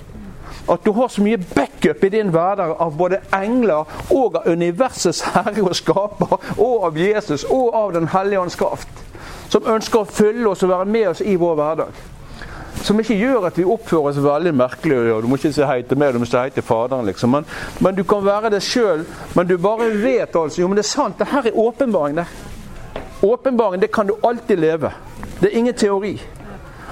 [0.69, 5.21] At du har så mye backup i din hverdag av både engler og av universets
[5.35, 8.89] herre og skaper, og av Jesus og av Den hellige ånds kraft.
[9.49, 12.03] Som ønsker å følge oss og være med oss i vår hverdag.
[12.85, 14.97] Som ikke gjør at vi oppfører oss veldig merkelig.
[15.07, 17.05] Ja, du må ikke si hei til meg, du må si hei til Faderen.
[17.05, 17.31] liksom.
[17.31, 17.47] Men,
[17.79, 19.05] men du kan være det sjøl.
[19.35, 21.17] Men du bare vet altså Jo, men det er sant.
[21.19, 22.27] Det her er åpenbaring, det.
[23.23, 24.91] Åpenbaring, det kan du alltid leve.
[25.39, 26.19] Det er ingen teori.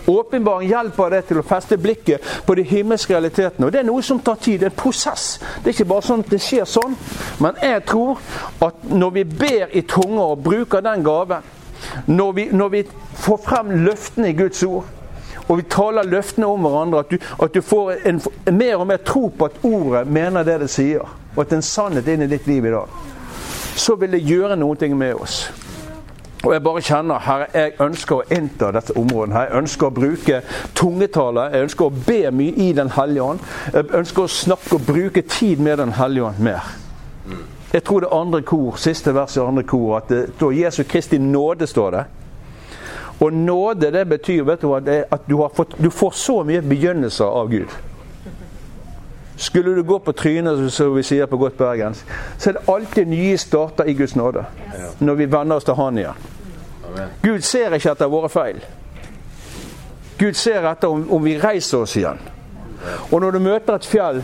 [0.07, 3.67] Åpenbaring hjelper deg til å feste blikket på de himmelske realitetene.
[3.67, 4.59] Og Det er noe som tar tid.
[4.59, 5.39] Det er en prosess.
[5.63, 6.97] Det er ikke bare sånn at det skjer sånn.
[7.39, 8.19] Men jeg tror
[8.63, 11.47] at når vi ber i tunger og bruker den gaven,
[12.07, 12.83] når vi, når vi
[13.23, 14.83] får frem løftene i Guds ord,
[15.47, 18.87] og vi taler løftene om hverandre, at du, at du får en, en, mer og
[18.87, 21.03] mer tro på at ordet mener det det sier,
[21.35, 22.95] og at det en sannhet inn i ditt liv i dag,
[23.75, 25.43] så vil det gjøre noe med oss.
[26.43, 29.33] Og jeg bare kjenner Herre, jeg ønsker å innta dette området.
[29.33, 29.45] her.
[29.47, 30.41] Jeg ønsker å bruke
[30.75, 31.49] tungetale.
[31.53, 33.39] Jeg ønsker å be mye i Den hellige ånd.
[33.73, 36.63] Jeg ønsker å snakke og bruke tid med Den hellige ånd mer.
[37.73, 41.17] Jeg tror det andre kor, siste vers i andre kor, at det står Jesu Kristi
[41.17, 41.67] nåde.
[41.67, 42.03] står det.
[43.19, 47.49] Og nåde det betyr vet du, at du, fått, du får så mye begynnelser av
[47.49, 47.69] Gud.
[49.35, 52.05] Skulle du gå på trynet, som vi sier på godt bergensk,
[52.37, 54.45] så er det alltid nye starter i Guds nåde.
[54.99, 56.32] Når vi venner oss til Han igjen.
[57.23, 58.63] Gud ser ikke etter våre feil.
[60.17, 62.19] Gud ser etter om, om vi reiser oss igjen.
[63.11, 64.21] Og når du møter et fjell,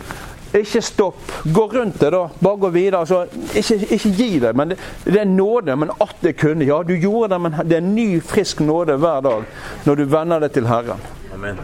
[0.54, 1.32] ikke stopp.
[1.54, 2.28] Gå rundt det, da.
[2.38, 3.00] Bare gå videre.
[3.00, 4.54] Altså, ikke, ikke, gi det.
[4.56, 5.76] Men det, det, er nåde.
[5.76, 6.64] Men at det kunne.
[6.64, 9.44] Ja, du gjorde det, men det er ny, frisk nåde hver dag
[9.84, 11.04] når du venner deg til Herren.
[11.34, 11.60] Amen.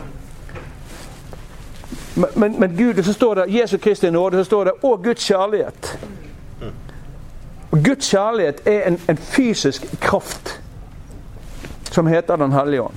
[2.16, 5.30] Men, men, men, Gud, så står det Jesu Kristi nåde, så står det 'og Guds
[5.30, 5.96] kjærlighet'.
[7.70, 10.60] Og Guds kjærlighet er en, en fysisk kraft
[11.96, 12.94] som heter Den hellige ånd.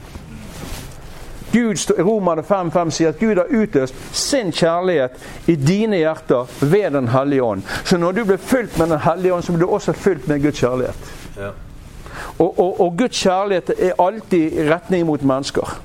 [1.52, 5.16] Gud, Romerne 5.5 sier at Gud har utløst sin kjærlighet
[5.50, 7.64] i dine hjerter ved Den hellige ånd.
[7.84, 10.44] Så når du blir fylt med Den hellige ånd, så blir du også fylt med
[10.44, 11.14] Guds kjærlighet.
[11.38, 11.54] Ja.
[12.40, 15.80] Og, og, og, Guds kjærlighet er alltid retning mot mennesker.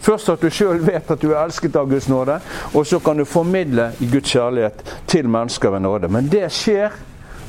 [0.00, 2.40] Først at du sjøl vet at du er elsket av Guds nåde,
[2.74, 6.08] og så kan du formidle Guds kjærlighet til mennesker ved nåde.
[6.08, 6.90] Men det skjer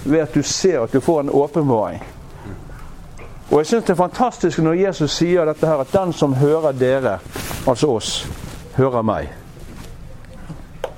[0.05, 2.03] ved at du ser at du får en åpenbaring.
[3.49, 6.75] Og jeg syns det er fantastisk når Jesus sier dette her, at den som hører
[6.77, 7.17] dere,
[7.67, 8.11] altså oss,
[8.77, 9.31] hører meg.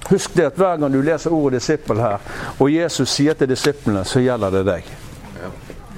[0.10, 2.20] Husk det at hver gang du leser ordet disippel her,
[2.60, 4.90] og Jesus sier til disiplene, så gjelder det deg.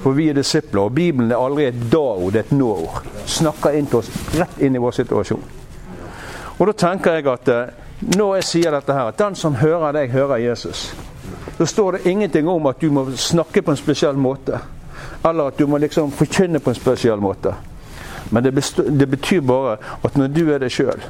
[0.04, 3.02] For vi er disipler, og Bibelen er aldri et da-ord, det er et nå-ord.
[3.26, 5.46] Snakker inn til oss, rett inn i vår situasjon.
[6.58, 7.72] Og da tenker jeg at eh,
[8.14, 10.86] når jeg sier dette her, at den som hører deg, hører Jesus.
[11.58, 14.60] Da står det ingenting om at du må snakke på en spesiell måte.
[15.24, 17.54] Eller at du må liksom forkynne på en spesiell måte.
[18.30, 18.54] Men det,
[18.98, 21.04] det betyr bare at når du er deg sjøl,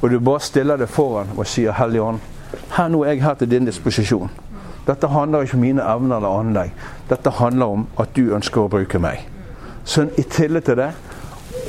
[0.00, 2.20] og du bare stiller deg foran og sier 'Hellige Ånd,
[2.76, 4.30] her nå er jeg her til din disposisjon'.
[4.86, 6.72] Dette handler ikke om mine evner eller anlegg.
[7.10, 9.28] Dette handler om at du ønsker å bruke meg.
[9.84, 10.92] Så i tillit til det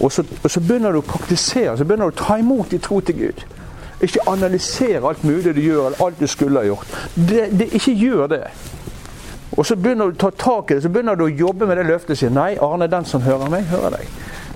[0.02, 2.80] og så, og så, begynner du å praktisere, så begynner du å ta imot i
[2.84, 3.44] tro til Gud.
[4.04, 6.96] Ikke analysere alt mulig du gjør, eller alt du skulle ha gjort.
[7.16, 8.42] Det, det, ikke gjør det.
[9.56, 11.80] Og så begynner du å ta tak i det, så begynner du å jobbe med
[11.80, 14.10] det løftet og si nei, Arne, den som hører meg, hører deg.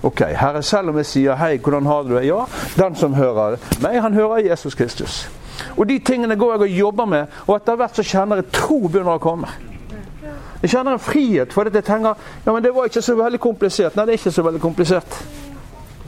[0.03, 2.25] Ok, Herre, selv om jeg sier hei, hvordan har du det?
[2.27, 2.45] Ja,
[2.79, 5.21] den som hører meg, han hører Jesus Kristus.
[5.75, 8.79] Og de tingene går jeg og jobber med, og etter hvert så kjenner jeg tro
[8.87, 9.51] begynner å komme.
[10.59, 13.95] Jeg kjenner en frihet, fordi jeg tenker ja, men det var ikke så veldig komplisert.
[13.95, 15.19] Nei, det er ikke så veldig komplisert.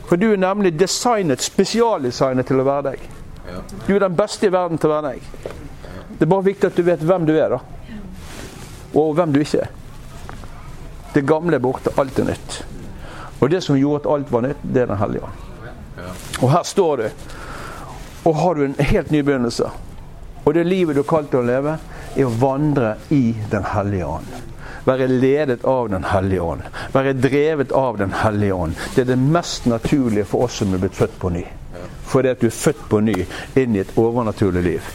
[0.10, 3.06] For du er nemlig designet, spesialdesignet til å være deg.
[3.88, 5.54] Du er den beste i verden til å være deg.
[6.18, 7.81] Det er bare viktig at du vet hvem du er, da.
[8.94, 9.72] Og hvem du ikke er.
[11.14, 12.62] Det gamle er borte, alt er nytt.
[13.42, 15.48] Og det som gjorde at alt var nytt, det er Den hellige ånd.
[16.42, 17.10] Og her står du,
[18.26, 19.70] og har du en helt ny begynnelse.
[20.46, 21.78] Og det livet du er kalt til å leve,
[22.16, 24.32] er å vandre i Den hellige ånd.
[24.86, 26.62] Være ledet av Den hellige ånd.
[26.94, 28.78] Være drevet av Den hellige ånd.
[28.96, 31.44] Det er det mest naturlige for oss som er blitt født på ny.
[32.12, 33.16] Fordi at du er født på ny
[33.56, 34.90] inn i et overnaturlig liv.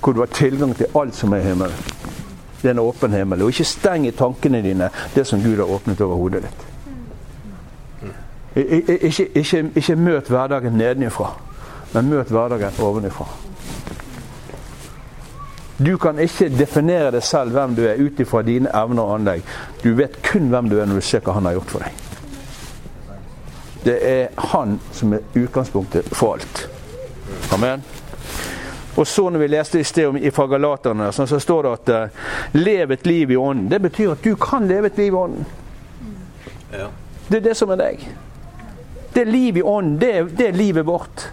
[0.00, 2.01] Hvor du har tilgang til alt som er i himmelen.
[2.62, 3.42] Det er en åpen himmel.
[3.42, 6.68] Og ikke steng i tankene dine det som Gud har åpnet over hodet ditt.
[8.56, 11.30] Ikke, ikke, ikke møt hverdagen nedenifra,
[11.94, 13.26] men møt hverdagen ovenifra.
[15.86, 19.42] Du kan ikke definere deg selv hvem du er ut ifra dine evner og anlegg.
[19.82, 22.02] Du vet kun hvem du er når du ser hva han har gjort for deg.
[23.82, 26.68] Det er han som er utgangspunktet for alt.
[27.56, 27.82] Amen.
[28.96, 32.08] Og så når vi leste i sted fra Galaterne, så, står det at uh,
[32.52, 33.70] 'lev et liv i ånden'.
[33.70, 35.46] Det betyr at du kan leve et liv i ånden.
[36.72, 36.86] Ja.
[37.28, 38.04] Det er det som er deg.
[39.14, 41.32] Det er liv i ånden, det, det er livet vårt.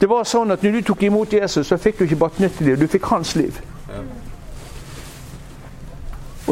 [0.00, 2.44] Det var sånn at når du tok imot Jesus, så fikk du ikke bare et
[2.46, 3.58] nytt liv, du fikk hans liv.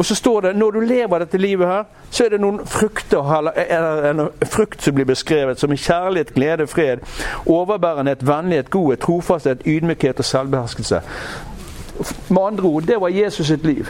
[0.03, 3.53] Og så står det når du lever dette livet her, så er det noen frukter,
[3.55, 6.99] eller en frukt som blir beskrevet som kjærlighet, glede, fred,
[7.47, 11.01] overbærenhet, vennlighet, godhet, trofasthet, ydmykhet og selvbeherskelse.
[12.29, 13.87] Med andre ord, det var Jesus sitt liv.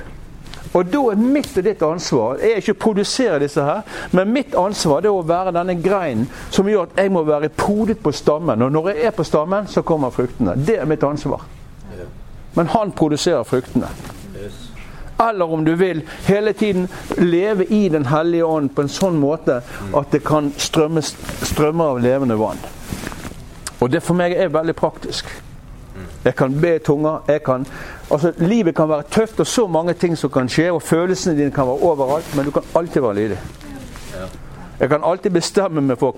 [0.73, 3.81] Og da er mitt og ditt ansvar er ikke å produsere disse her,
[4.13, 7.97] men mitt ansvar er å være denne greinen som gjør at jeg må være podet
[8.05, 8.61] på stammen.
[8.61, 10.59] Og når jeg er på stammen, så kommer fruktene.
[10.61, 11.49] Det er mitt ansvar.
[12.53, 13.89] Men han produserer fruktene.
[15.29, 19.61] Eller om du vil hele tiden leve i Den hellige ånd på en sånn måte
[19.95, 22.61] at det kan strømme, strømmer av levende vann.
[23.79, 25.29] Og det for meg er veldig praktisk.
[26.23, 27.19] Jeg kan be tunger.
[27.27, 27.65] jeg kan
[28.11, 31.51] Altså, Livet kan være tøft, og så mange ting som kan skje, og følelsene dine
[31.51, 33.37] kan være overalt, men du kan alltid være lydig.
[34.83, 36.11] Jeg kan alltid bestemme meg for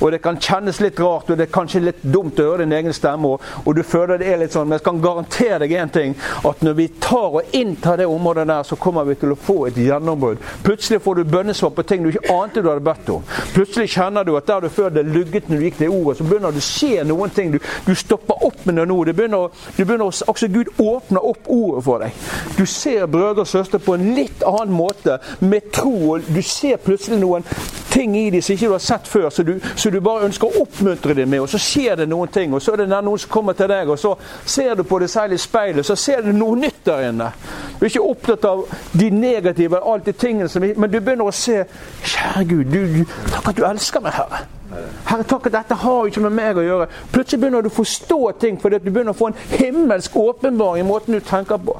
[0.00, 2.74] Og det kan kjennes litt rart, og det er kanskje litt dumt å høre din
[2.76, 5.72] egen stemme, og, og, du føler det er litt sånn, men jeg kan garantere deg
[5.72, 6.12] én ting.
[6.44, 9.56] At når vi tar og inntar det området der, så kommer vi til å få
[9.70, 10.42] et gjennombrudd.
[10.66, 13.24] Plutselig får du bønnesvar på ting du ikke ante du hadde bedt om.
[13.54, 16.28] Plutselig kjenner du at der du før det lugget når du gikk det ordet, så
[16.28, 17.56] begynner det å skje noen ting.
[17.56, 18.98] Du, du stopper opp med det nå.
[19.08, 22.22] Det begynner, du begynner Også Gud åpner opp ordet for deg.
[22.58, 26.12] Du ser brødre og søstre på en litt annen måte måte med tro.
[26.12, 27.44] og Du ser plutselig noen
[27.90, 30.46] ting i dem som ikke du har sett før, så du, så du bare ønsker
[30.46, 31.40] å oppmuntre dem med.
[31.40, 33.88] Og så skjer det noen ting, og så er det noen som kommer til deg,
[33.88, 34.14] og så
[34.44, 37.30] ser du på selv i speilet, så ser du noe nytt der inne.
[37.78, 41.32] Du er ikke opptatt av de negative, alt de tingene som Men du begynner å
[41.32, 41.64] se
[42.02, 44.46] Kjære Gud, du, du, takk at du elsker meg, Herre.
[45.06, 46.88] Herre, takk at dette har jo ikke med meg å gjøre.
[47.12, 50.88] Plutselig begynner du å forstå ting fordi du begynner å få en himmelsk åpenbaring i
[50.88, 51.76] måten du tenker på.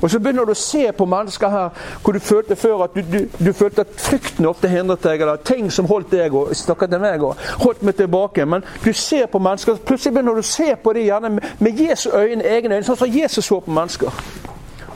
[0.00, 3.02] Og så begynner du å se på mennesker her hvor du følte før at du,
[3.02, 6.94] du, du følte at frykten ofte hindret deg, eller ting som holdt deg og snakket
[6.94, 8.46] til meg og holdt meg tilbake.
[8.46, 12.10] Men du ser på mennesker, plutselig begynner du å se på dem gjerne med, Jesu
[12.10, 14.22] øyne, egne øyne, sånn som Jesus så på mennesker.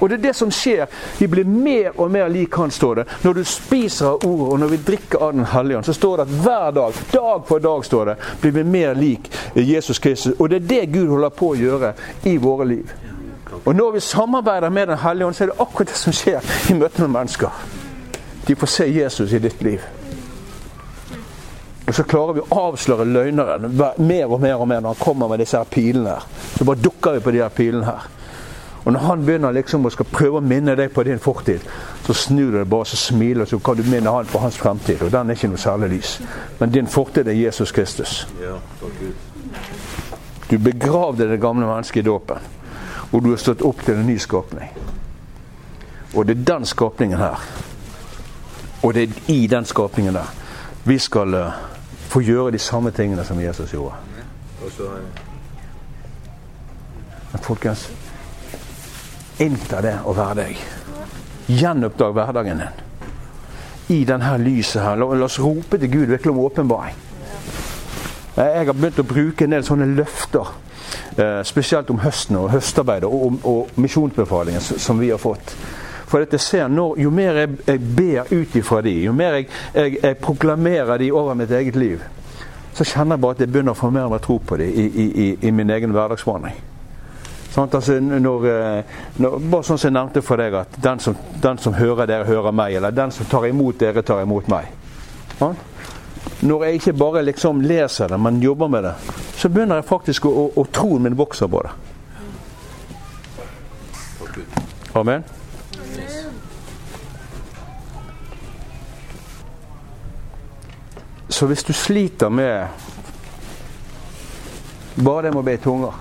[0.03, 0.89] Og det er det som skjer.
[1.21, 3.05] Vi blir mer og mer lik han, står det.
[3.23, 6.17] Når du spiser av ordet, og når vi drikker av Den hellige ånd, så står
[6.17, 10.35] det at hver dag, dag for dag, står det, blir vi mer lik Jesus Kristus.
[10.39, 11.95] Og det er det Gud holder på å gjøre
[12.27, 12.91] i våre liv.
[13.65, 16.71] Og når vi samarbeider med Den hellige ånd, så er det akkurat det som skjer
[16.71, 17.51] i møte med mennesker.
[18.49, 19.81] De får se Jesus i ditt liv.
[21.87, 25.29] Og så klarer vi å avsløre løgneren mer og mer og mer når han kommer
[25.29, 26.11] med disse her pilene.
[26.11, 26.27] her.
[26.57, 28.09] Så bare dukker vi på de her pilene her.
[28.85, 31.61] Og når han begynner liksom å skal prøve å minne deg på din fortid,
[32.07, 35.03] så snur du deg bare så smiler, så kan du minne han på hans fremtid.
[35.03, 36.17] Og den er ikke noe særlig lys.
[36.59, 38.27] Men din fortid er Jesus Kristus.
[40.51, 42.62] Du begravde det gamle mennesket i dåpen
[43.13, 44.71] hvor du har stått opp til en ny skapning.
[46.17, 47.43] Og det er den skapningen her.
[48.83, 50.31] Og det er i den skapningen der
[50.85, 51.59] vi skal uh,
[52.09, 54.01] få gjøre de samme tingene som Jesus gjorde.
[57.33, 57.85] Men folkens,
[59.39, 60.65] innta det å være deg.
[61.53, 62.83] Gjenoppdag hverdagen din.
[63.93, 64.97] I denne lyset her.
[64.97, 66.97] La, la oss rope til Gud virkelig om åpenbaring.
[68.41, 70.72] Jeg har begynt å bruke en del sånne løfter Eh,
[71.45, 75.55] spesielt om høsten og høstarbeidet og, og misjonsbefalingen som vi har fått.
[76.13, 79.47] For jeg ser når, Jo mer jeg, jeg ber ut ifra de, jo mer jeg,
[79.75, 82.03] jeg, jeg proklamerer de over mitt eget liv,
[82.75, 84.69] så kjenner jeg bare at jeg begynner å få mer og mer tro på de
[84.69, 86.61] i, i, i, i min egen hverdagsvandring.
[87.53, 88.47] Sånn, altså, når,
[89.21, 92.25] når, bare sånn som jeg nevnte for deg, at den som, den som, hører dere,
[92.25, 92.79] hører meg.
[92.79, 94.71] Eller den som tar imot dere, tar imot meg.
[95.37, 95.59] Sånn?
[96.43, 98.95] Når jeg ikke bare liksom leser det, men jobber med det,
[99.39, 101.71] så begynner jeg faktisk å, å, å troen min vokser på det.
[104.99, 105.23] Amen.
[111.29, 112.69] Så hvis du sliter med
[114.95, 115.95] bare det med å be i tunger,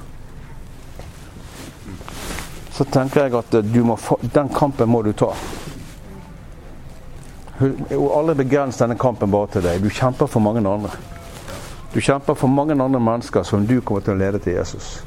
[2.74, 3.98] så tenker jeg at må,
[4.34, 5.36] den kampen må du ta.
[7.62, 9.84] Og aldri begrens denne kampen bare til deg.
[9.84, 10.90] Du kjemper for mange andre.
[11.94, 15.04] Du kjemper for mange andre mennesker som du kommer til å lede til Jesus.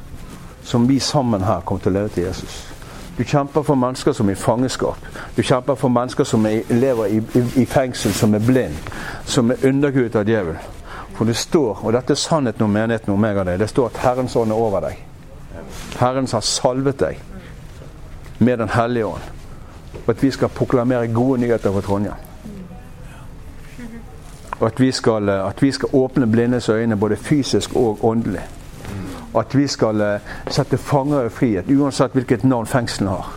[0.63, 2.75] Som vi sammen her kommer til å lede til Jesus.
[3.19, 4.99] Du kjemper for mennesker som er i fangenskap.
[5.37, 8.75] Du kjemper for mennesker som er, lever i, i, i, fengsel, som er blind,
[9.25, 10.59] som er undergudet av djevelen.
[11.15, 13.93] For det står, og dette er sannheten om menigheten om meg og deg, det står
[13.93, 14.99] at Herrens ånd er over deg.
[16.01, 17.23] Herren har salvet deg
[18.39, 19.33] med Den hellige ånd.
[20.05, 22.34] Og at vi skal proklamere gode nyheter for Trondheim.
[24.61, 28.43] Og at vi skal, at vi skal åpne blindes øyne både fysisk og åndelig
[29.39, 33.33] at vi skal eh, sette fanger i frihet, uansett hvilket navn fengslene har.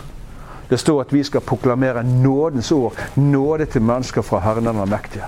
[0.70, 5.26] Det står at vi skal proklamere nådens ord, nåde til mennesker fra Herren den mektige.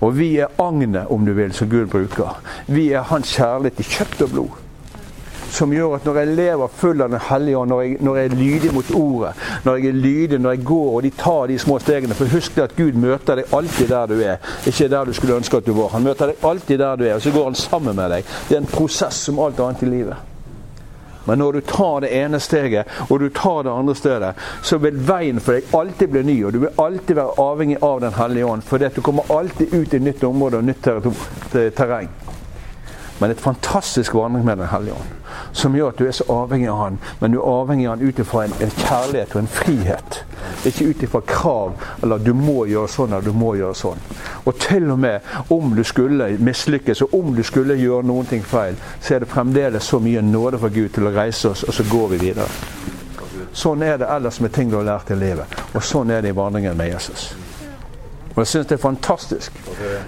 [0.00, 2.42] Og vi er agnet, om du vil, som Gud bruker.
[2.66, 4.58] Vi er Hans kjærlighet i kjøtt og blod
[5.52, 8.36] som gjør at når jeg lever full av Den hellige ånd, når, når, jeg er
[8.36, 9.32] lydig mot ordet,
[9.64, 12.58] når jeg er lydig når jeg går og de tar de små stegene For husk
[12.62, 15.72] at Gud møter deg alltid der du er, ikke der du skulle ønske at du
[15.76, 15.92] var.
[15.96, 18.36] Han møter deg alltid der du er, og så går han sammen med deg.
[18.48, 20.28] Det er en prosess som alt annet i livet.
[21.24, 24.32] Men når du tar det ene steget, og du tar det andre stedet,
[24.62, 28.00] så vil veien for deg alltid bli ny, og du vil alltid være avhengig av
[28.02, 28.66] Den hellige ånd.
[28.66, 30.82] For du kommer alltid ut i nytt område og nytt
[31.76, 32.10] terreng.
[33.22, 35.18] Men et fantastisk vandring med Den hellige ånd
[35.52, 38.08] som gjør at du er så avhengig av han, men du er avhengig av han
[38.08, 40.18] ut ifra en, en, kjærlighet og en frihet.
[40.68, 44.04] Ikke ut ifra krav eller 'du må gjøre sånn' eller 'du må gjøre sånn'.
[44.44, 45.20] Og til og med
[45.50, 49.28] om du skulle mislykkes, og om du skulle gjøre noen ting feil, så er det
[49.28, 52.48] fremdeles så mye nåde fra Gud til å reise oss, og så går vi videre.
[53.52, 55.46] Sånn er det ellers med ting du har lært i livet.
[55.74, 57.34] Og sånn er det i vandringen med Jesus.
[58.32, 59.52] Og Jeg syns det er fantastisk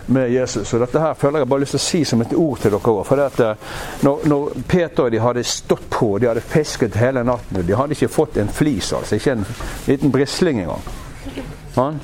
[0.06, 0.72] med Jesus.
[0.72, 2.92] Og dette her føler jeg bare lyst til å si som et ord til dere
[2.94, 3.02] òg.
[3.04, 3.72] For det at eh,
[4.06, 7.96] når, når, Peter og de hadde stått på, de hadde fisket hele natten, de hadde
[7.96, 9.18] ikke fått en flis, altså.
[9.18, 9.44] Ikke en
[9.86, 10.86] liten brisling engang.
[11.76, 12.00] Han?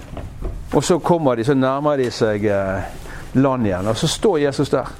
[0.72, 2.90] Og så kommer de, så nærmer de seg eh,
[3.32, 4.90] land igjen, og så står Jesus der.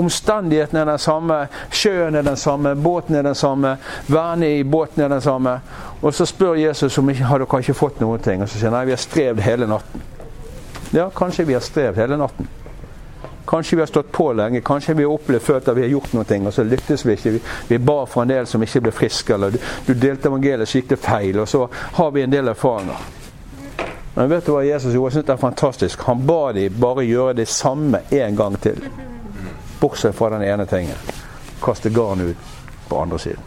[0.00, 1.36] Omstendighetene er den samme,
[1.74, 3.74] sjøen er den samme, båten er den samme,
[4.08, 5.58] vernet i båten er den samme.
[6.00, 8.40] Og så spør Jesus om har dere ikke fått noen ting.
[8.40, 10.06] Og så sier han nei, vi har strevd hele natten.
[10.90, 12.48] Ja, kanskje vi har strevd hele natten.
[13.46, 16.12] Kanskje vi har stått på lenge, kanskje vi har opplevd følt at vi har gjort
[16.14, 17.30] noe, og så lyktes vi ikke.
[17.30, 20.68] Vi, vi ba for en del som ikke ble friske, eller du, du delte evangeliet,
[20.68, 21.40] så gikk det feil.
[21.42, 21.64] Og så
[21.98, 23.08] har vi en del erfaringer.
[24.14, 25.08] Men vet du hva Jesus gjorde?
[25.08, 26.02] Jeg synes det er fantastisk.
[26.06, 28.82] Han ba de bare gjøre det samme en gang til.
[29.80, 30.98] Bortsett fra den ene tingen.
[31.62, 33.46] Kaste garnet ut på andre siden.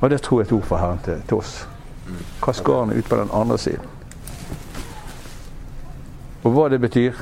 [0.00, 1.54] Og det tror jeg er et ord fra Herren til, til oss.
[2.42, 3.97] Kast garnet ut på den andre siden.
[6.48, 7.16] Og hva det betyr,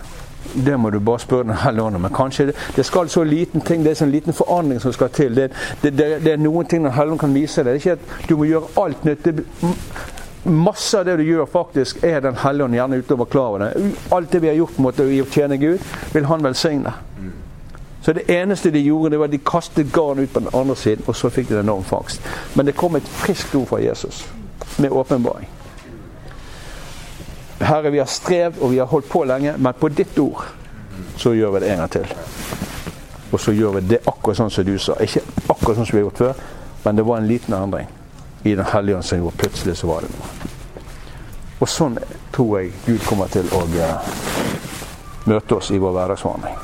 [0.54, 2.02] det må du bare spørre Den hellige ånd om.
[2.06, 5.10] Men kanskje det, det, skal så liten ting, det er sånn liten forandring som skal
[5.10, 5.34] til.
[5.34, 5.48] Det,
[5.82, 7.72] det, det er noen ting Den hellige ånd kan vise deg.
[7.72, 9.26] Det er ikke at du må gjøre alt nytt.
[10.44, 13.90] masse av det du gjør, faktisk er Den hellige ånd gjerne utover klar over det.
[14.12, 16.94] Alt det vi har gjort i å tjene Gud, vil Han velsigne.
[18.06, 20.76] Så det eneste de gjorde, det var at de kastet garn ut på den andre
[20.76, 22.22] siden, og så fikk de en enorm fangst.
[22.54, 24.28] Men det kom et friskt ord fra Jesus
[24.78, 25.48] med åpenbaring.
[27.60, 30.44] Herre, vi har strevd og vi har holdt på lenge, men på ditt ord
[31.16, 32.10] så gjør vi det en gang til.
[33.32, 34.96] Og så gjør vi det akkurat sånn som du sa.
[35.00, 36.42] Ikke akkurat sånn som vi har gjort før,
[36.84, 37.88] men det var en liten endring
[38.46, 40.52] i Den hellige ånd som gjorde plutselig så var det noe.
[41.58, 41.96] Og sånn
[42.32, 44.10] tror jeg Gud kommer til å uh,
[45.26, 46.60] møte oss i vår hverdagsvandring.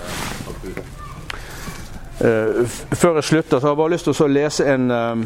[2.22, 5.24] Uh, før jeg slutter, så har jeg bare lyst til å lese en uh,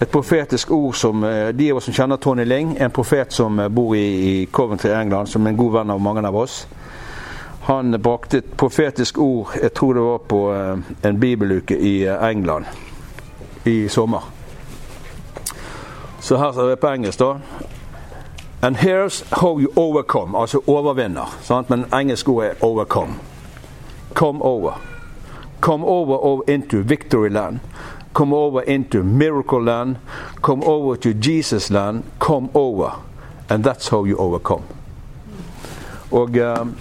[0.00, 3.58] et profetisk ord som eh, De av oss som kjenner Tony Ling, en profet som
[3.58, 6.66] eh, bor i, Coventry, England, som er en god venn av mange av oss.
[7.66, 12.64] Han brakte et profetisk ord, jeg tror det var på eh, en bibeluke i England
[13.64, 14.30] i sommer.
[16.20, 17.34] Så her står det på engelsk, da.
[18.62, 21.38] And here's how you overcome, altså overvinner.
[21.42, 21.70] Sant?
[21.70, 23.18] Men engelsk ord er 'overcome'.
[24.14, 24.80] Come over.
[25.60, 27.58] Come over into victory land
[28.14, 29.96] come over into miracle land,
[30.42, 32.92] come over to Jesus land, come over.
[33.50, 34.62] And that's how you overcome.
[36.10, 36.74] Og um,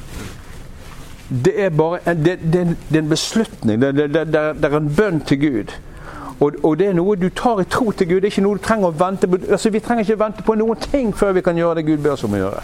[1.30, 3.82] Det er bare en, det, det, det er en beslutning.
[3.82, 5.74] Det, det, er en bønn til Gud.
[6.40, 8.16] Og, og, det er noe du tar i tro til Gud.
[8.16, 9.40] Det er ikke noe du trenger å vente på.
[9.50, 12.14] Altså, vi trenger ikke vente på noen ting før vi kan gjøre det Gud ber
[12.14, 12.62] oss om å gjøre.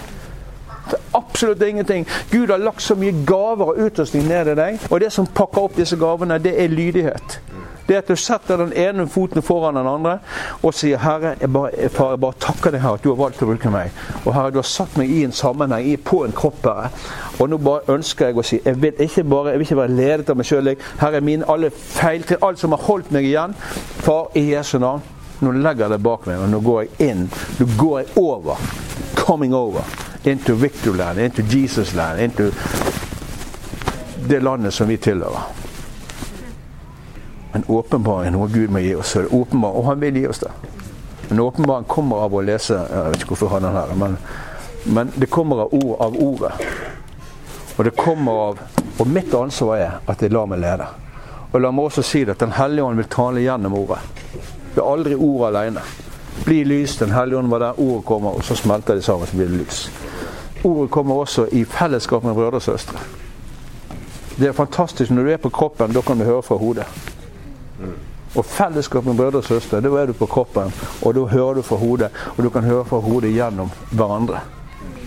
[0.83, 2.07] Det er absolutt ingenting.
[2.31, 4.87] Gud har lagt så mye gaver og utrustning ned i deg.
[4.91, 7.39] Og det som pakker opp disse gavene, det er lydighet.
[7.87, 10.17] Det at du setter den ene foten foran den andre
[10.61, 13.41] og sier 'Herre, jeg bare, bare, jeg bare takker deg her at du har valgt
[13.41, 13.91] å bruke meg'.
[14.25, 16.89] Og Herre, du har satt meg i en sammenheng, på en kropp, Herre.
[17.39, 19.95] Og nå bare ønsker jeg å si jeg vil ikke, bare, jeg vil ikke være
[19.95, 20.75] ledet av meg sjøl.
[20.99, 23.55] Herre, mine alle feil til alt som har holdt meg igjen.
[24.03, 25.01] Far, i Jesu navn,
[25.41, 27.27] nå legger jeg det bak meg, og nå går jeg inn.
[27.59, 28.57] Nå går jeg over.
[29.15, 29.83] Coming over.
[30.23, 32.51] Into Victorland, into Jesus land, into
[34.27, 35.72] det landet som vi tilhører.
[37.53, 39.15] En åpenbaring er noe Gud må gi oss.
[39.15, 40.51] Åpenbar, og han vil gi oss det.
[41.29, 44.17] En åpenbaring kommer av å lese Jeg vet ikke hvorfor han er her, men,
[44.85, 46.51] men det kommer av, ord, av ordet.
[47.77, 48.59] Og det kommer av
[49.01, 50.85] Og mitt ansvar er at jeg lar meg lede.
[51.53, 54.01] Og la meg også si det at Den hellige ånd vil tale gjennom ordet.
[54.73, 55.81] Det er aldri ordet alene.
[56.45, 56.97] Bli lys.
[56.97, 59.61] Den hellige ånd var der ordet kommer, og så smelter de sammen, så blir det
[59.61, 59.81] lys.
[60.63, 63.01] Ordet kommer også i fellesskap med brødre og søstre.
[64.37, 65.11] Det er fantastisk.
[65.11, 66.85] Når du er på kroppen, da kan du høre fra hodet.
[68.33, 71.61] Og fellesskap med brødre og søstre, da er du på kroppen, og da hører du
[71.61, 72.09] fra hodet.
[72.37, 74.41] Og du kan høre fra hodet gjennom hverandre.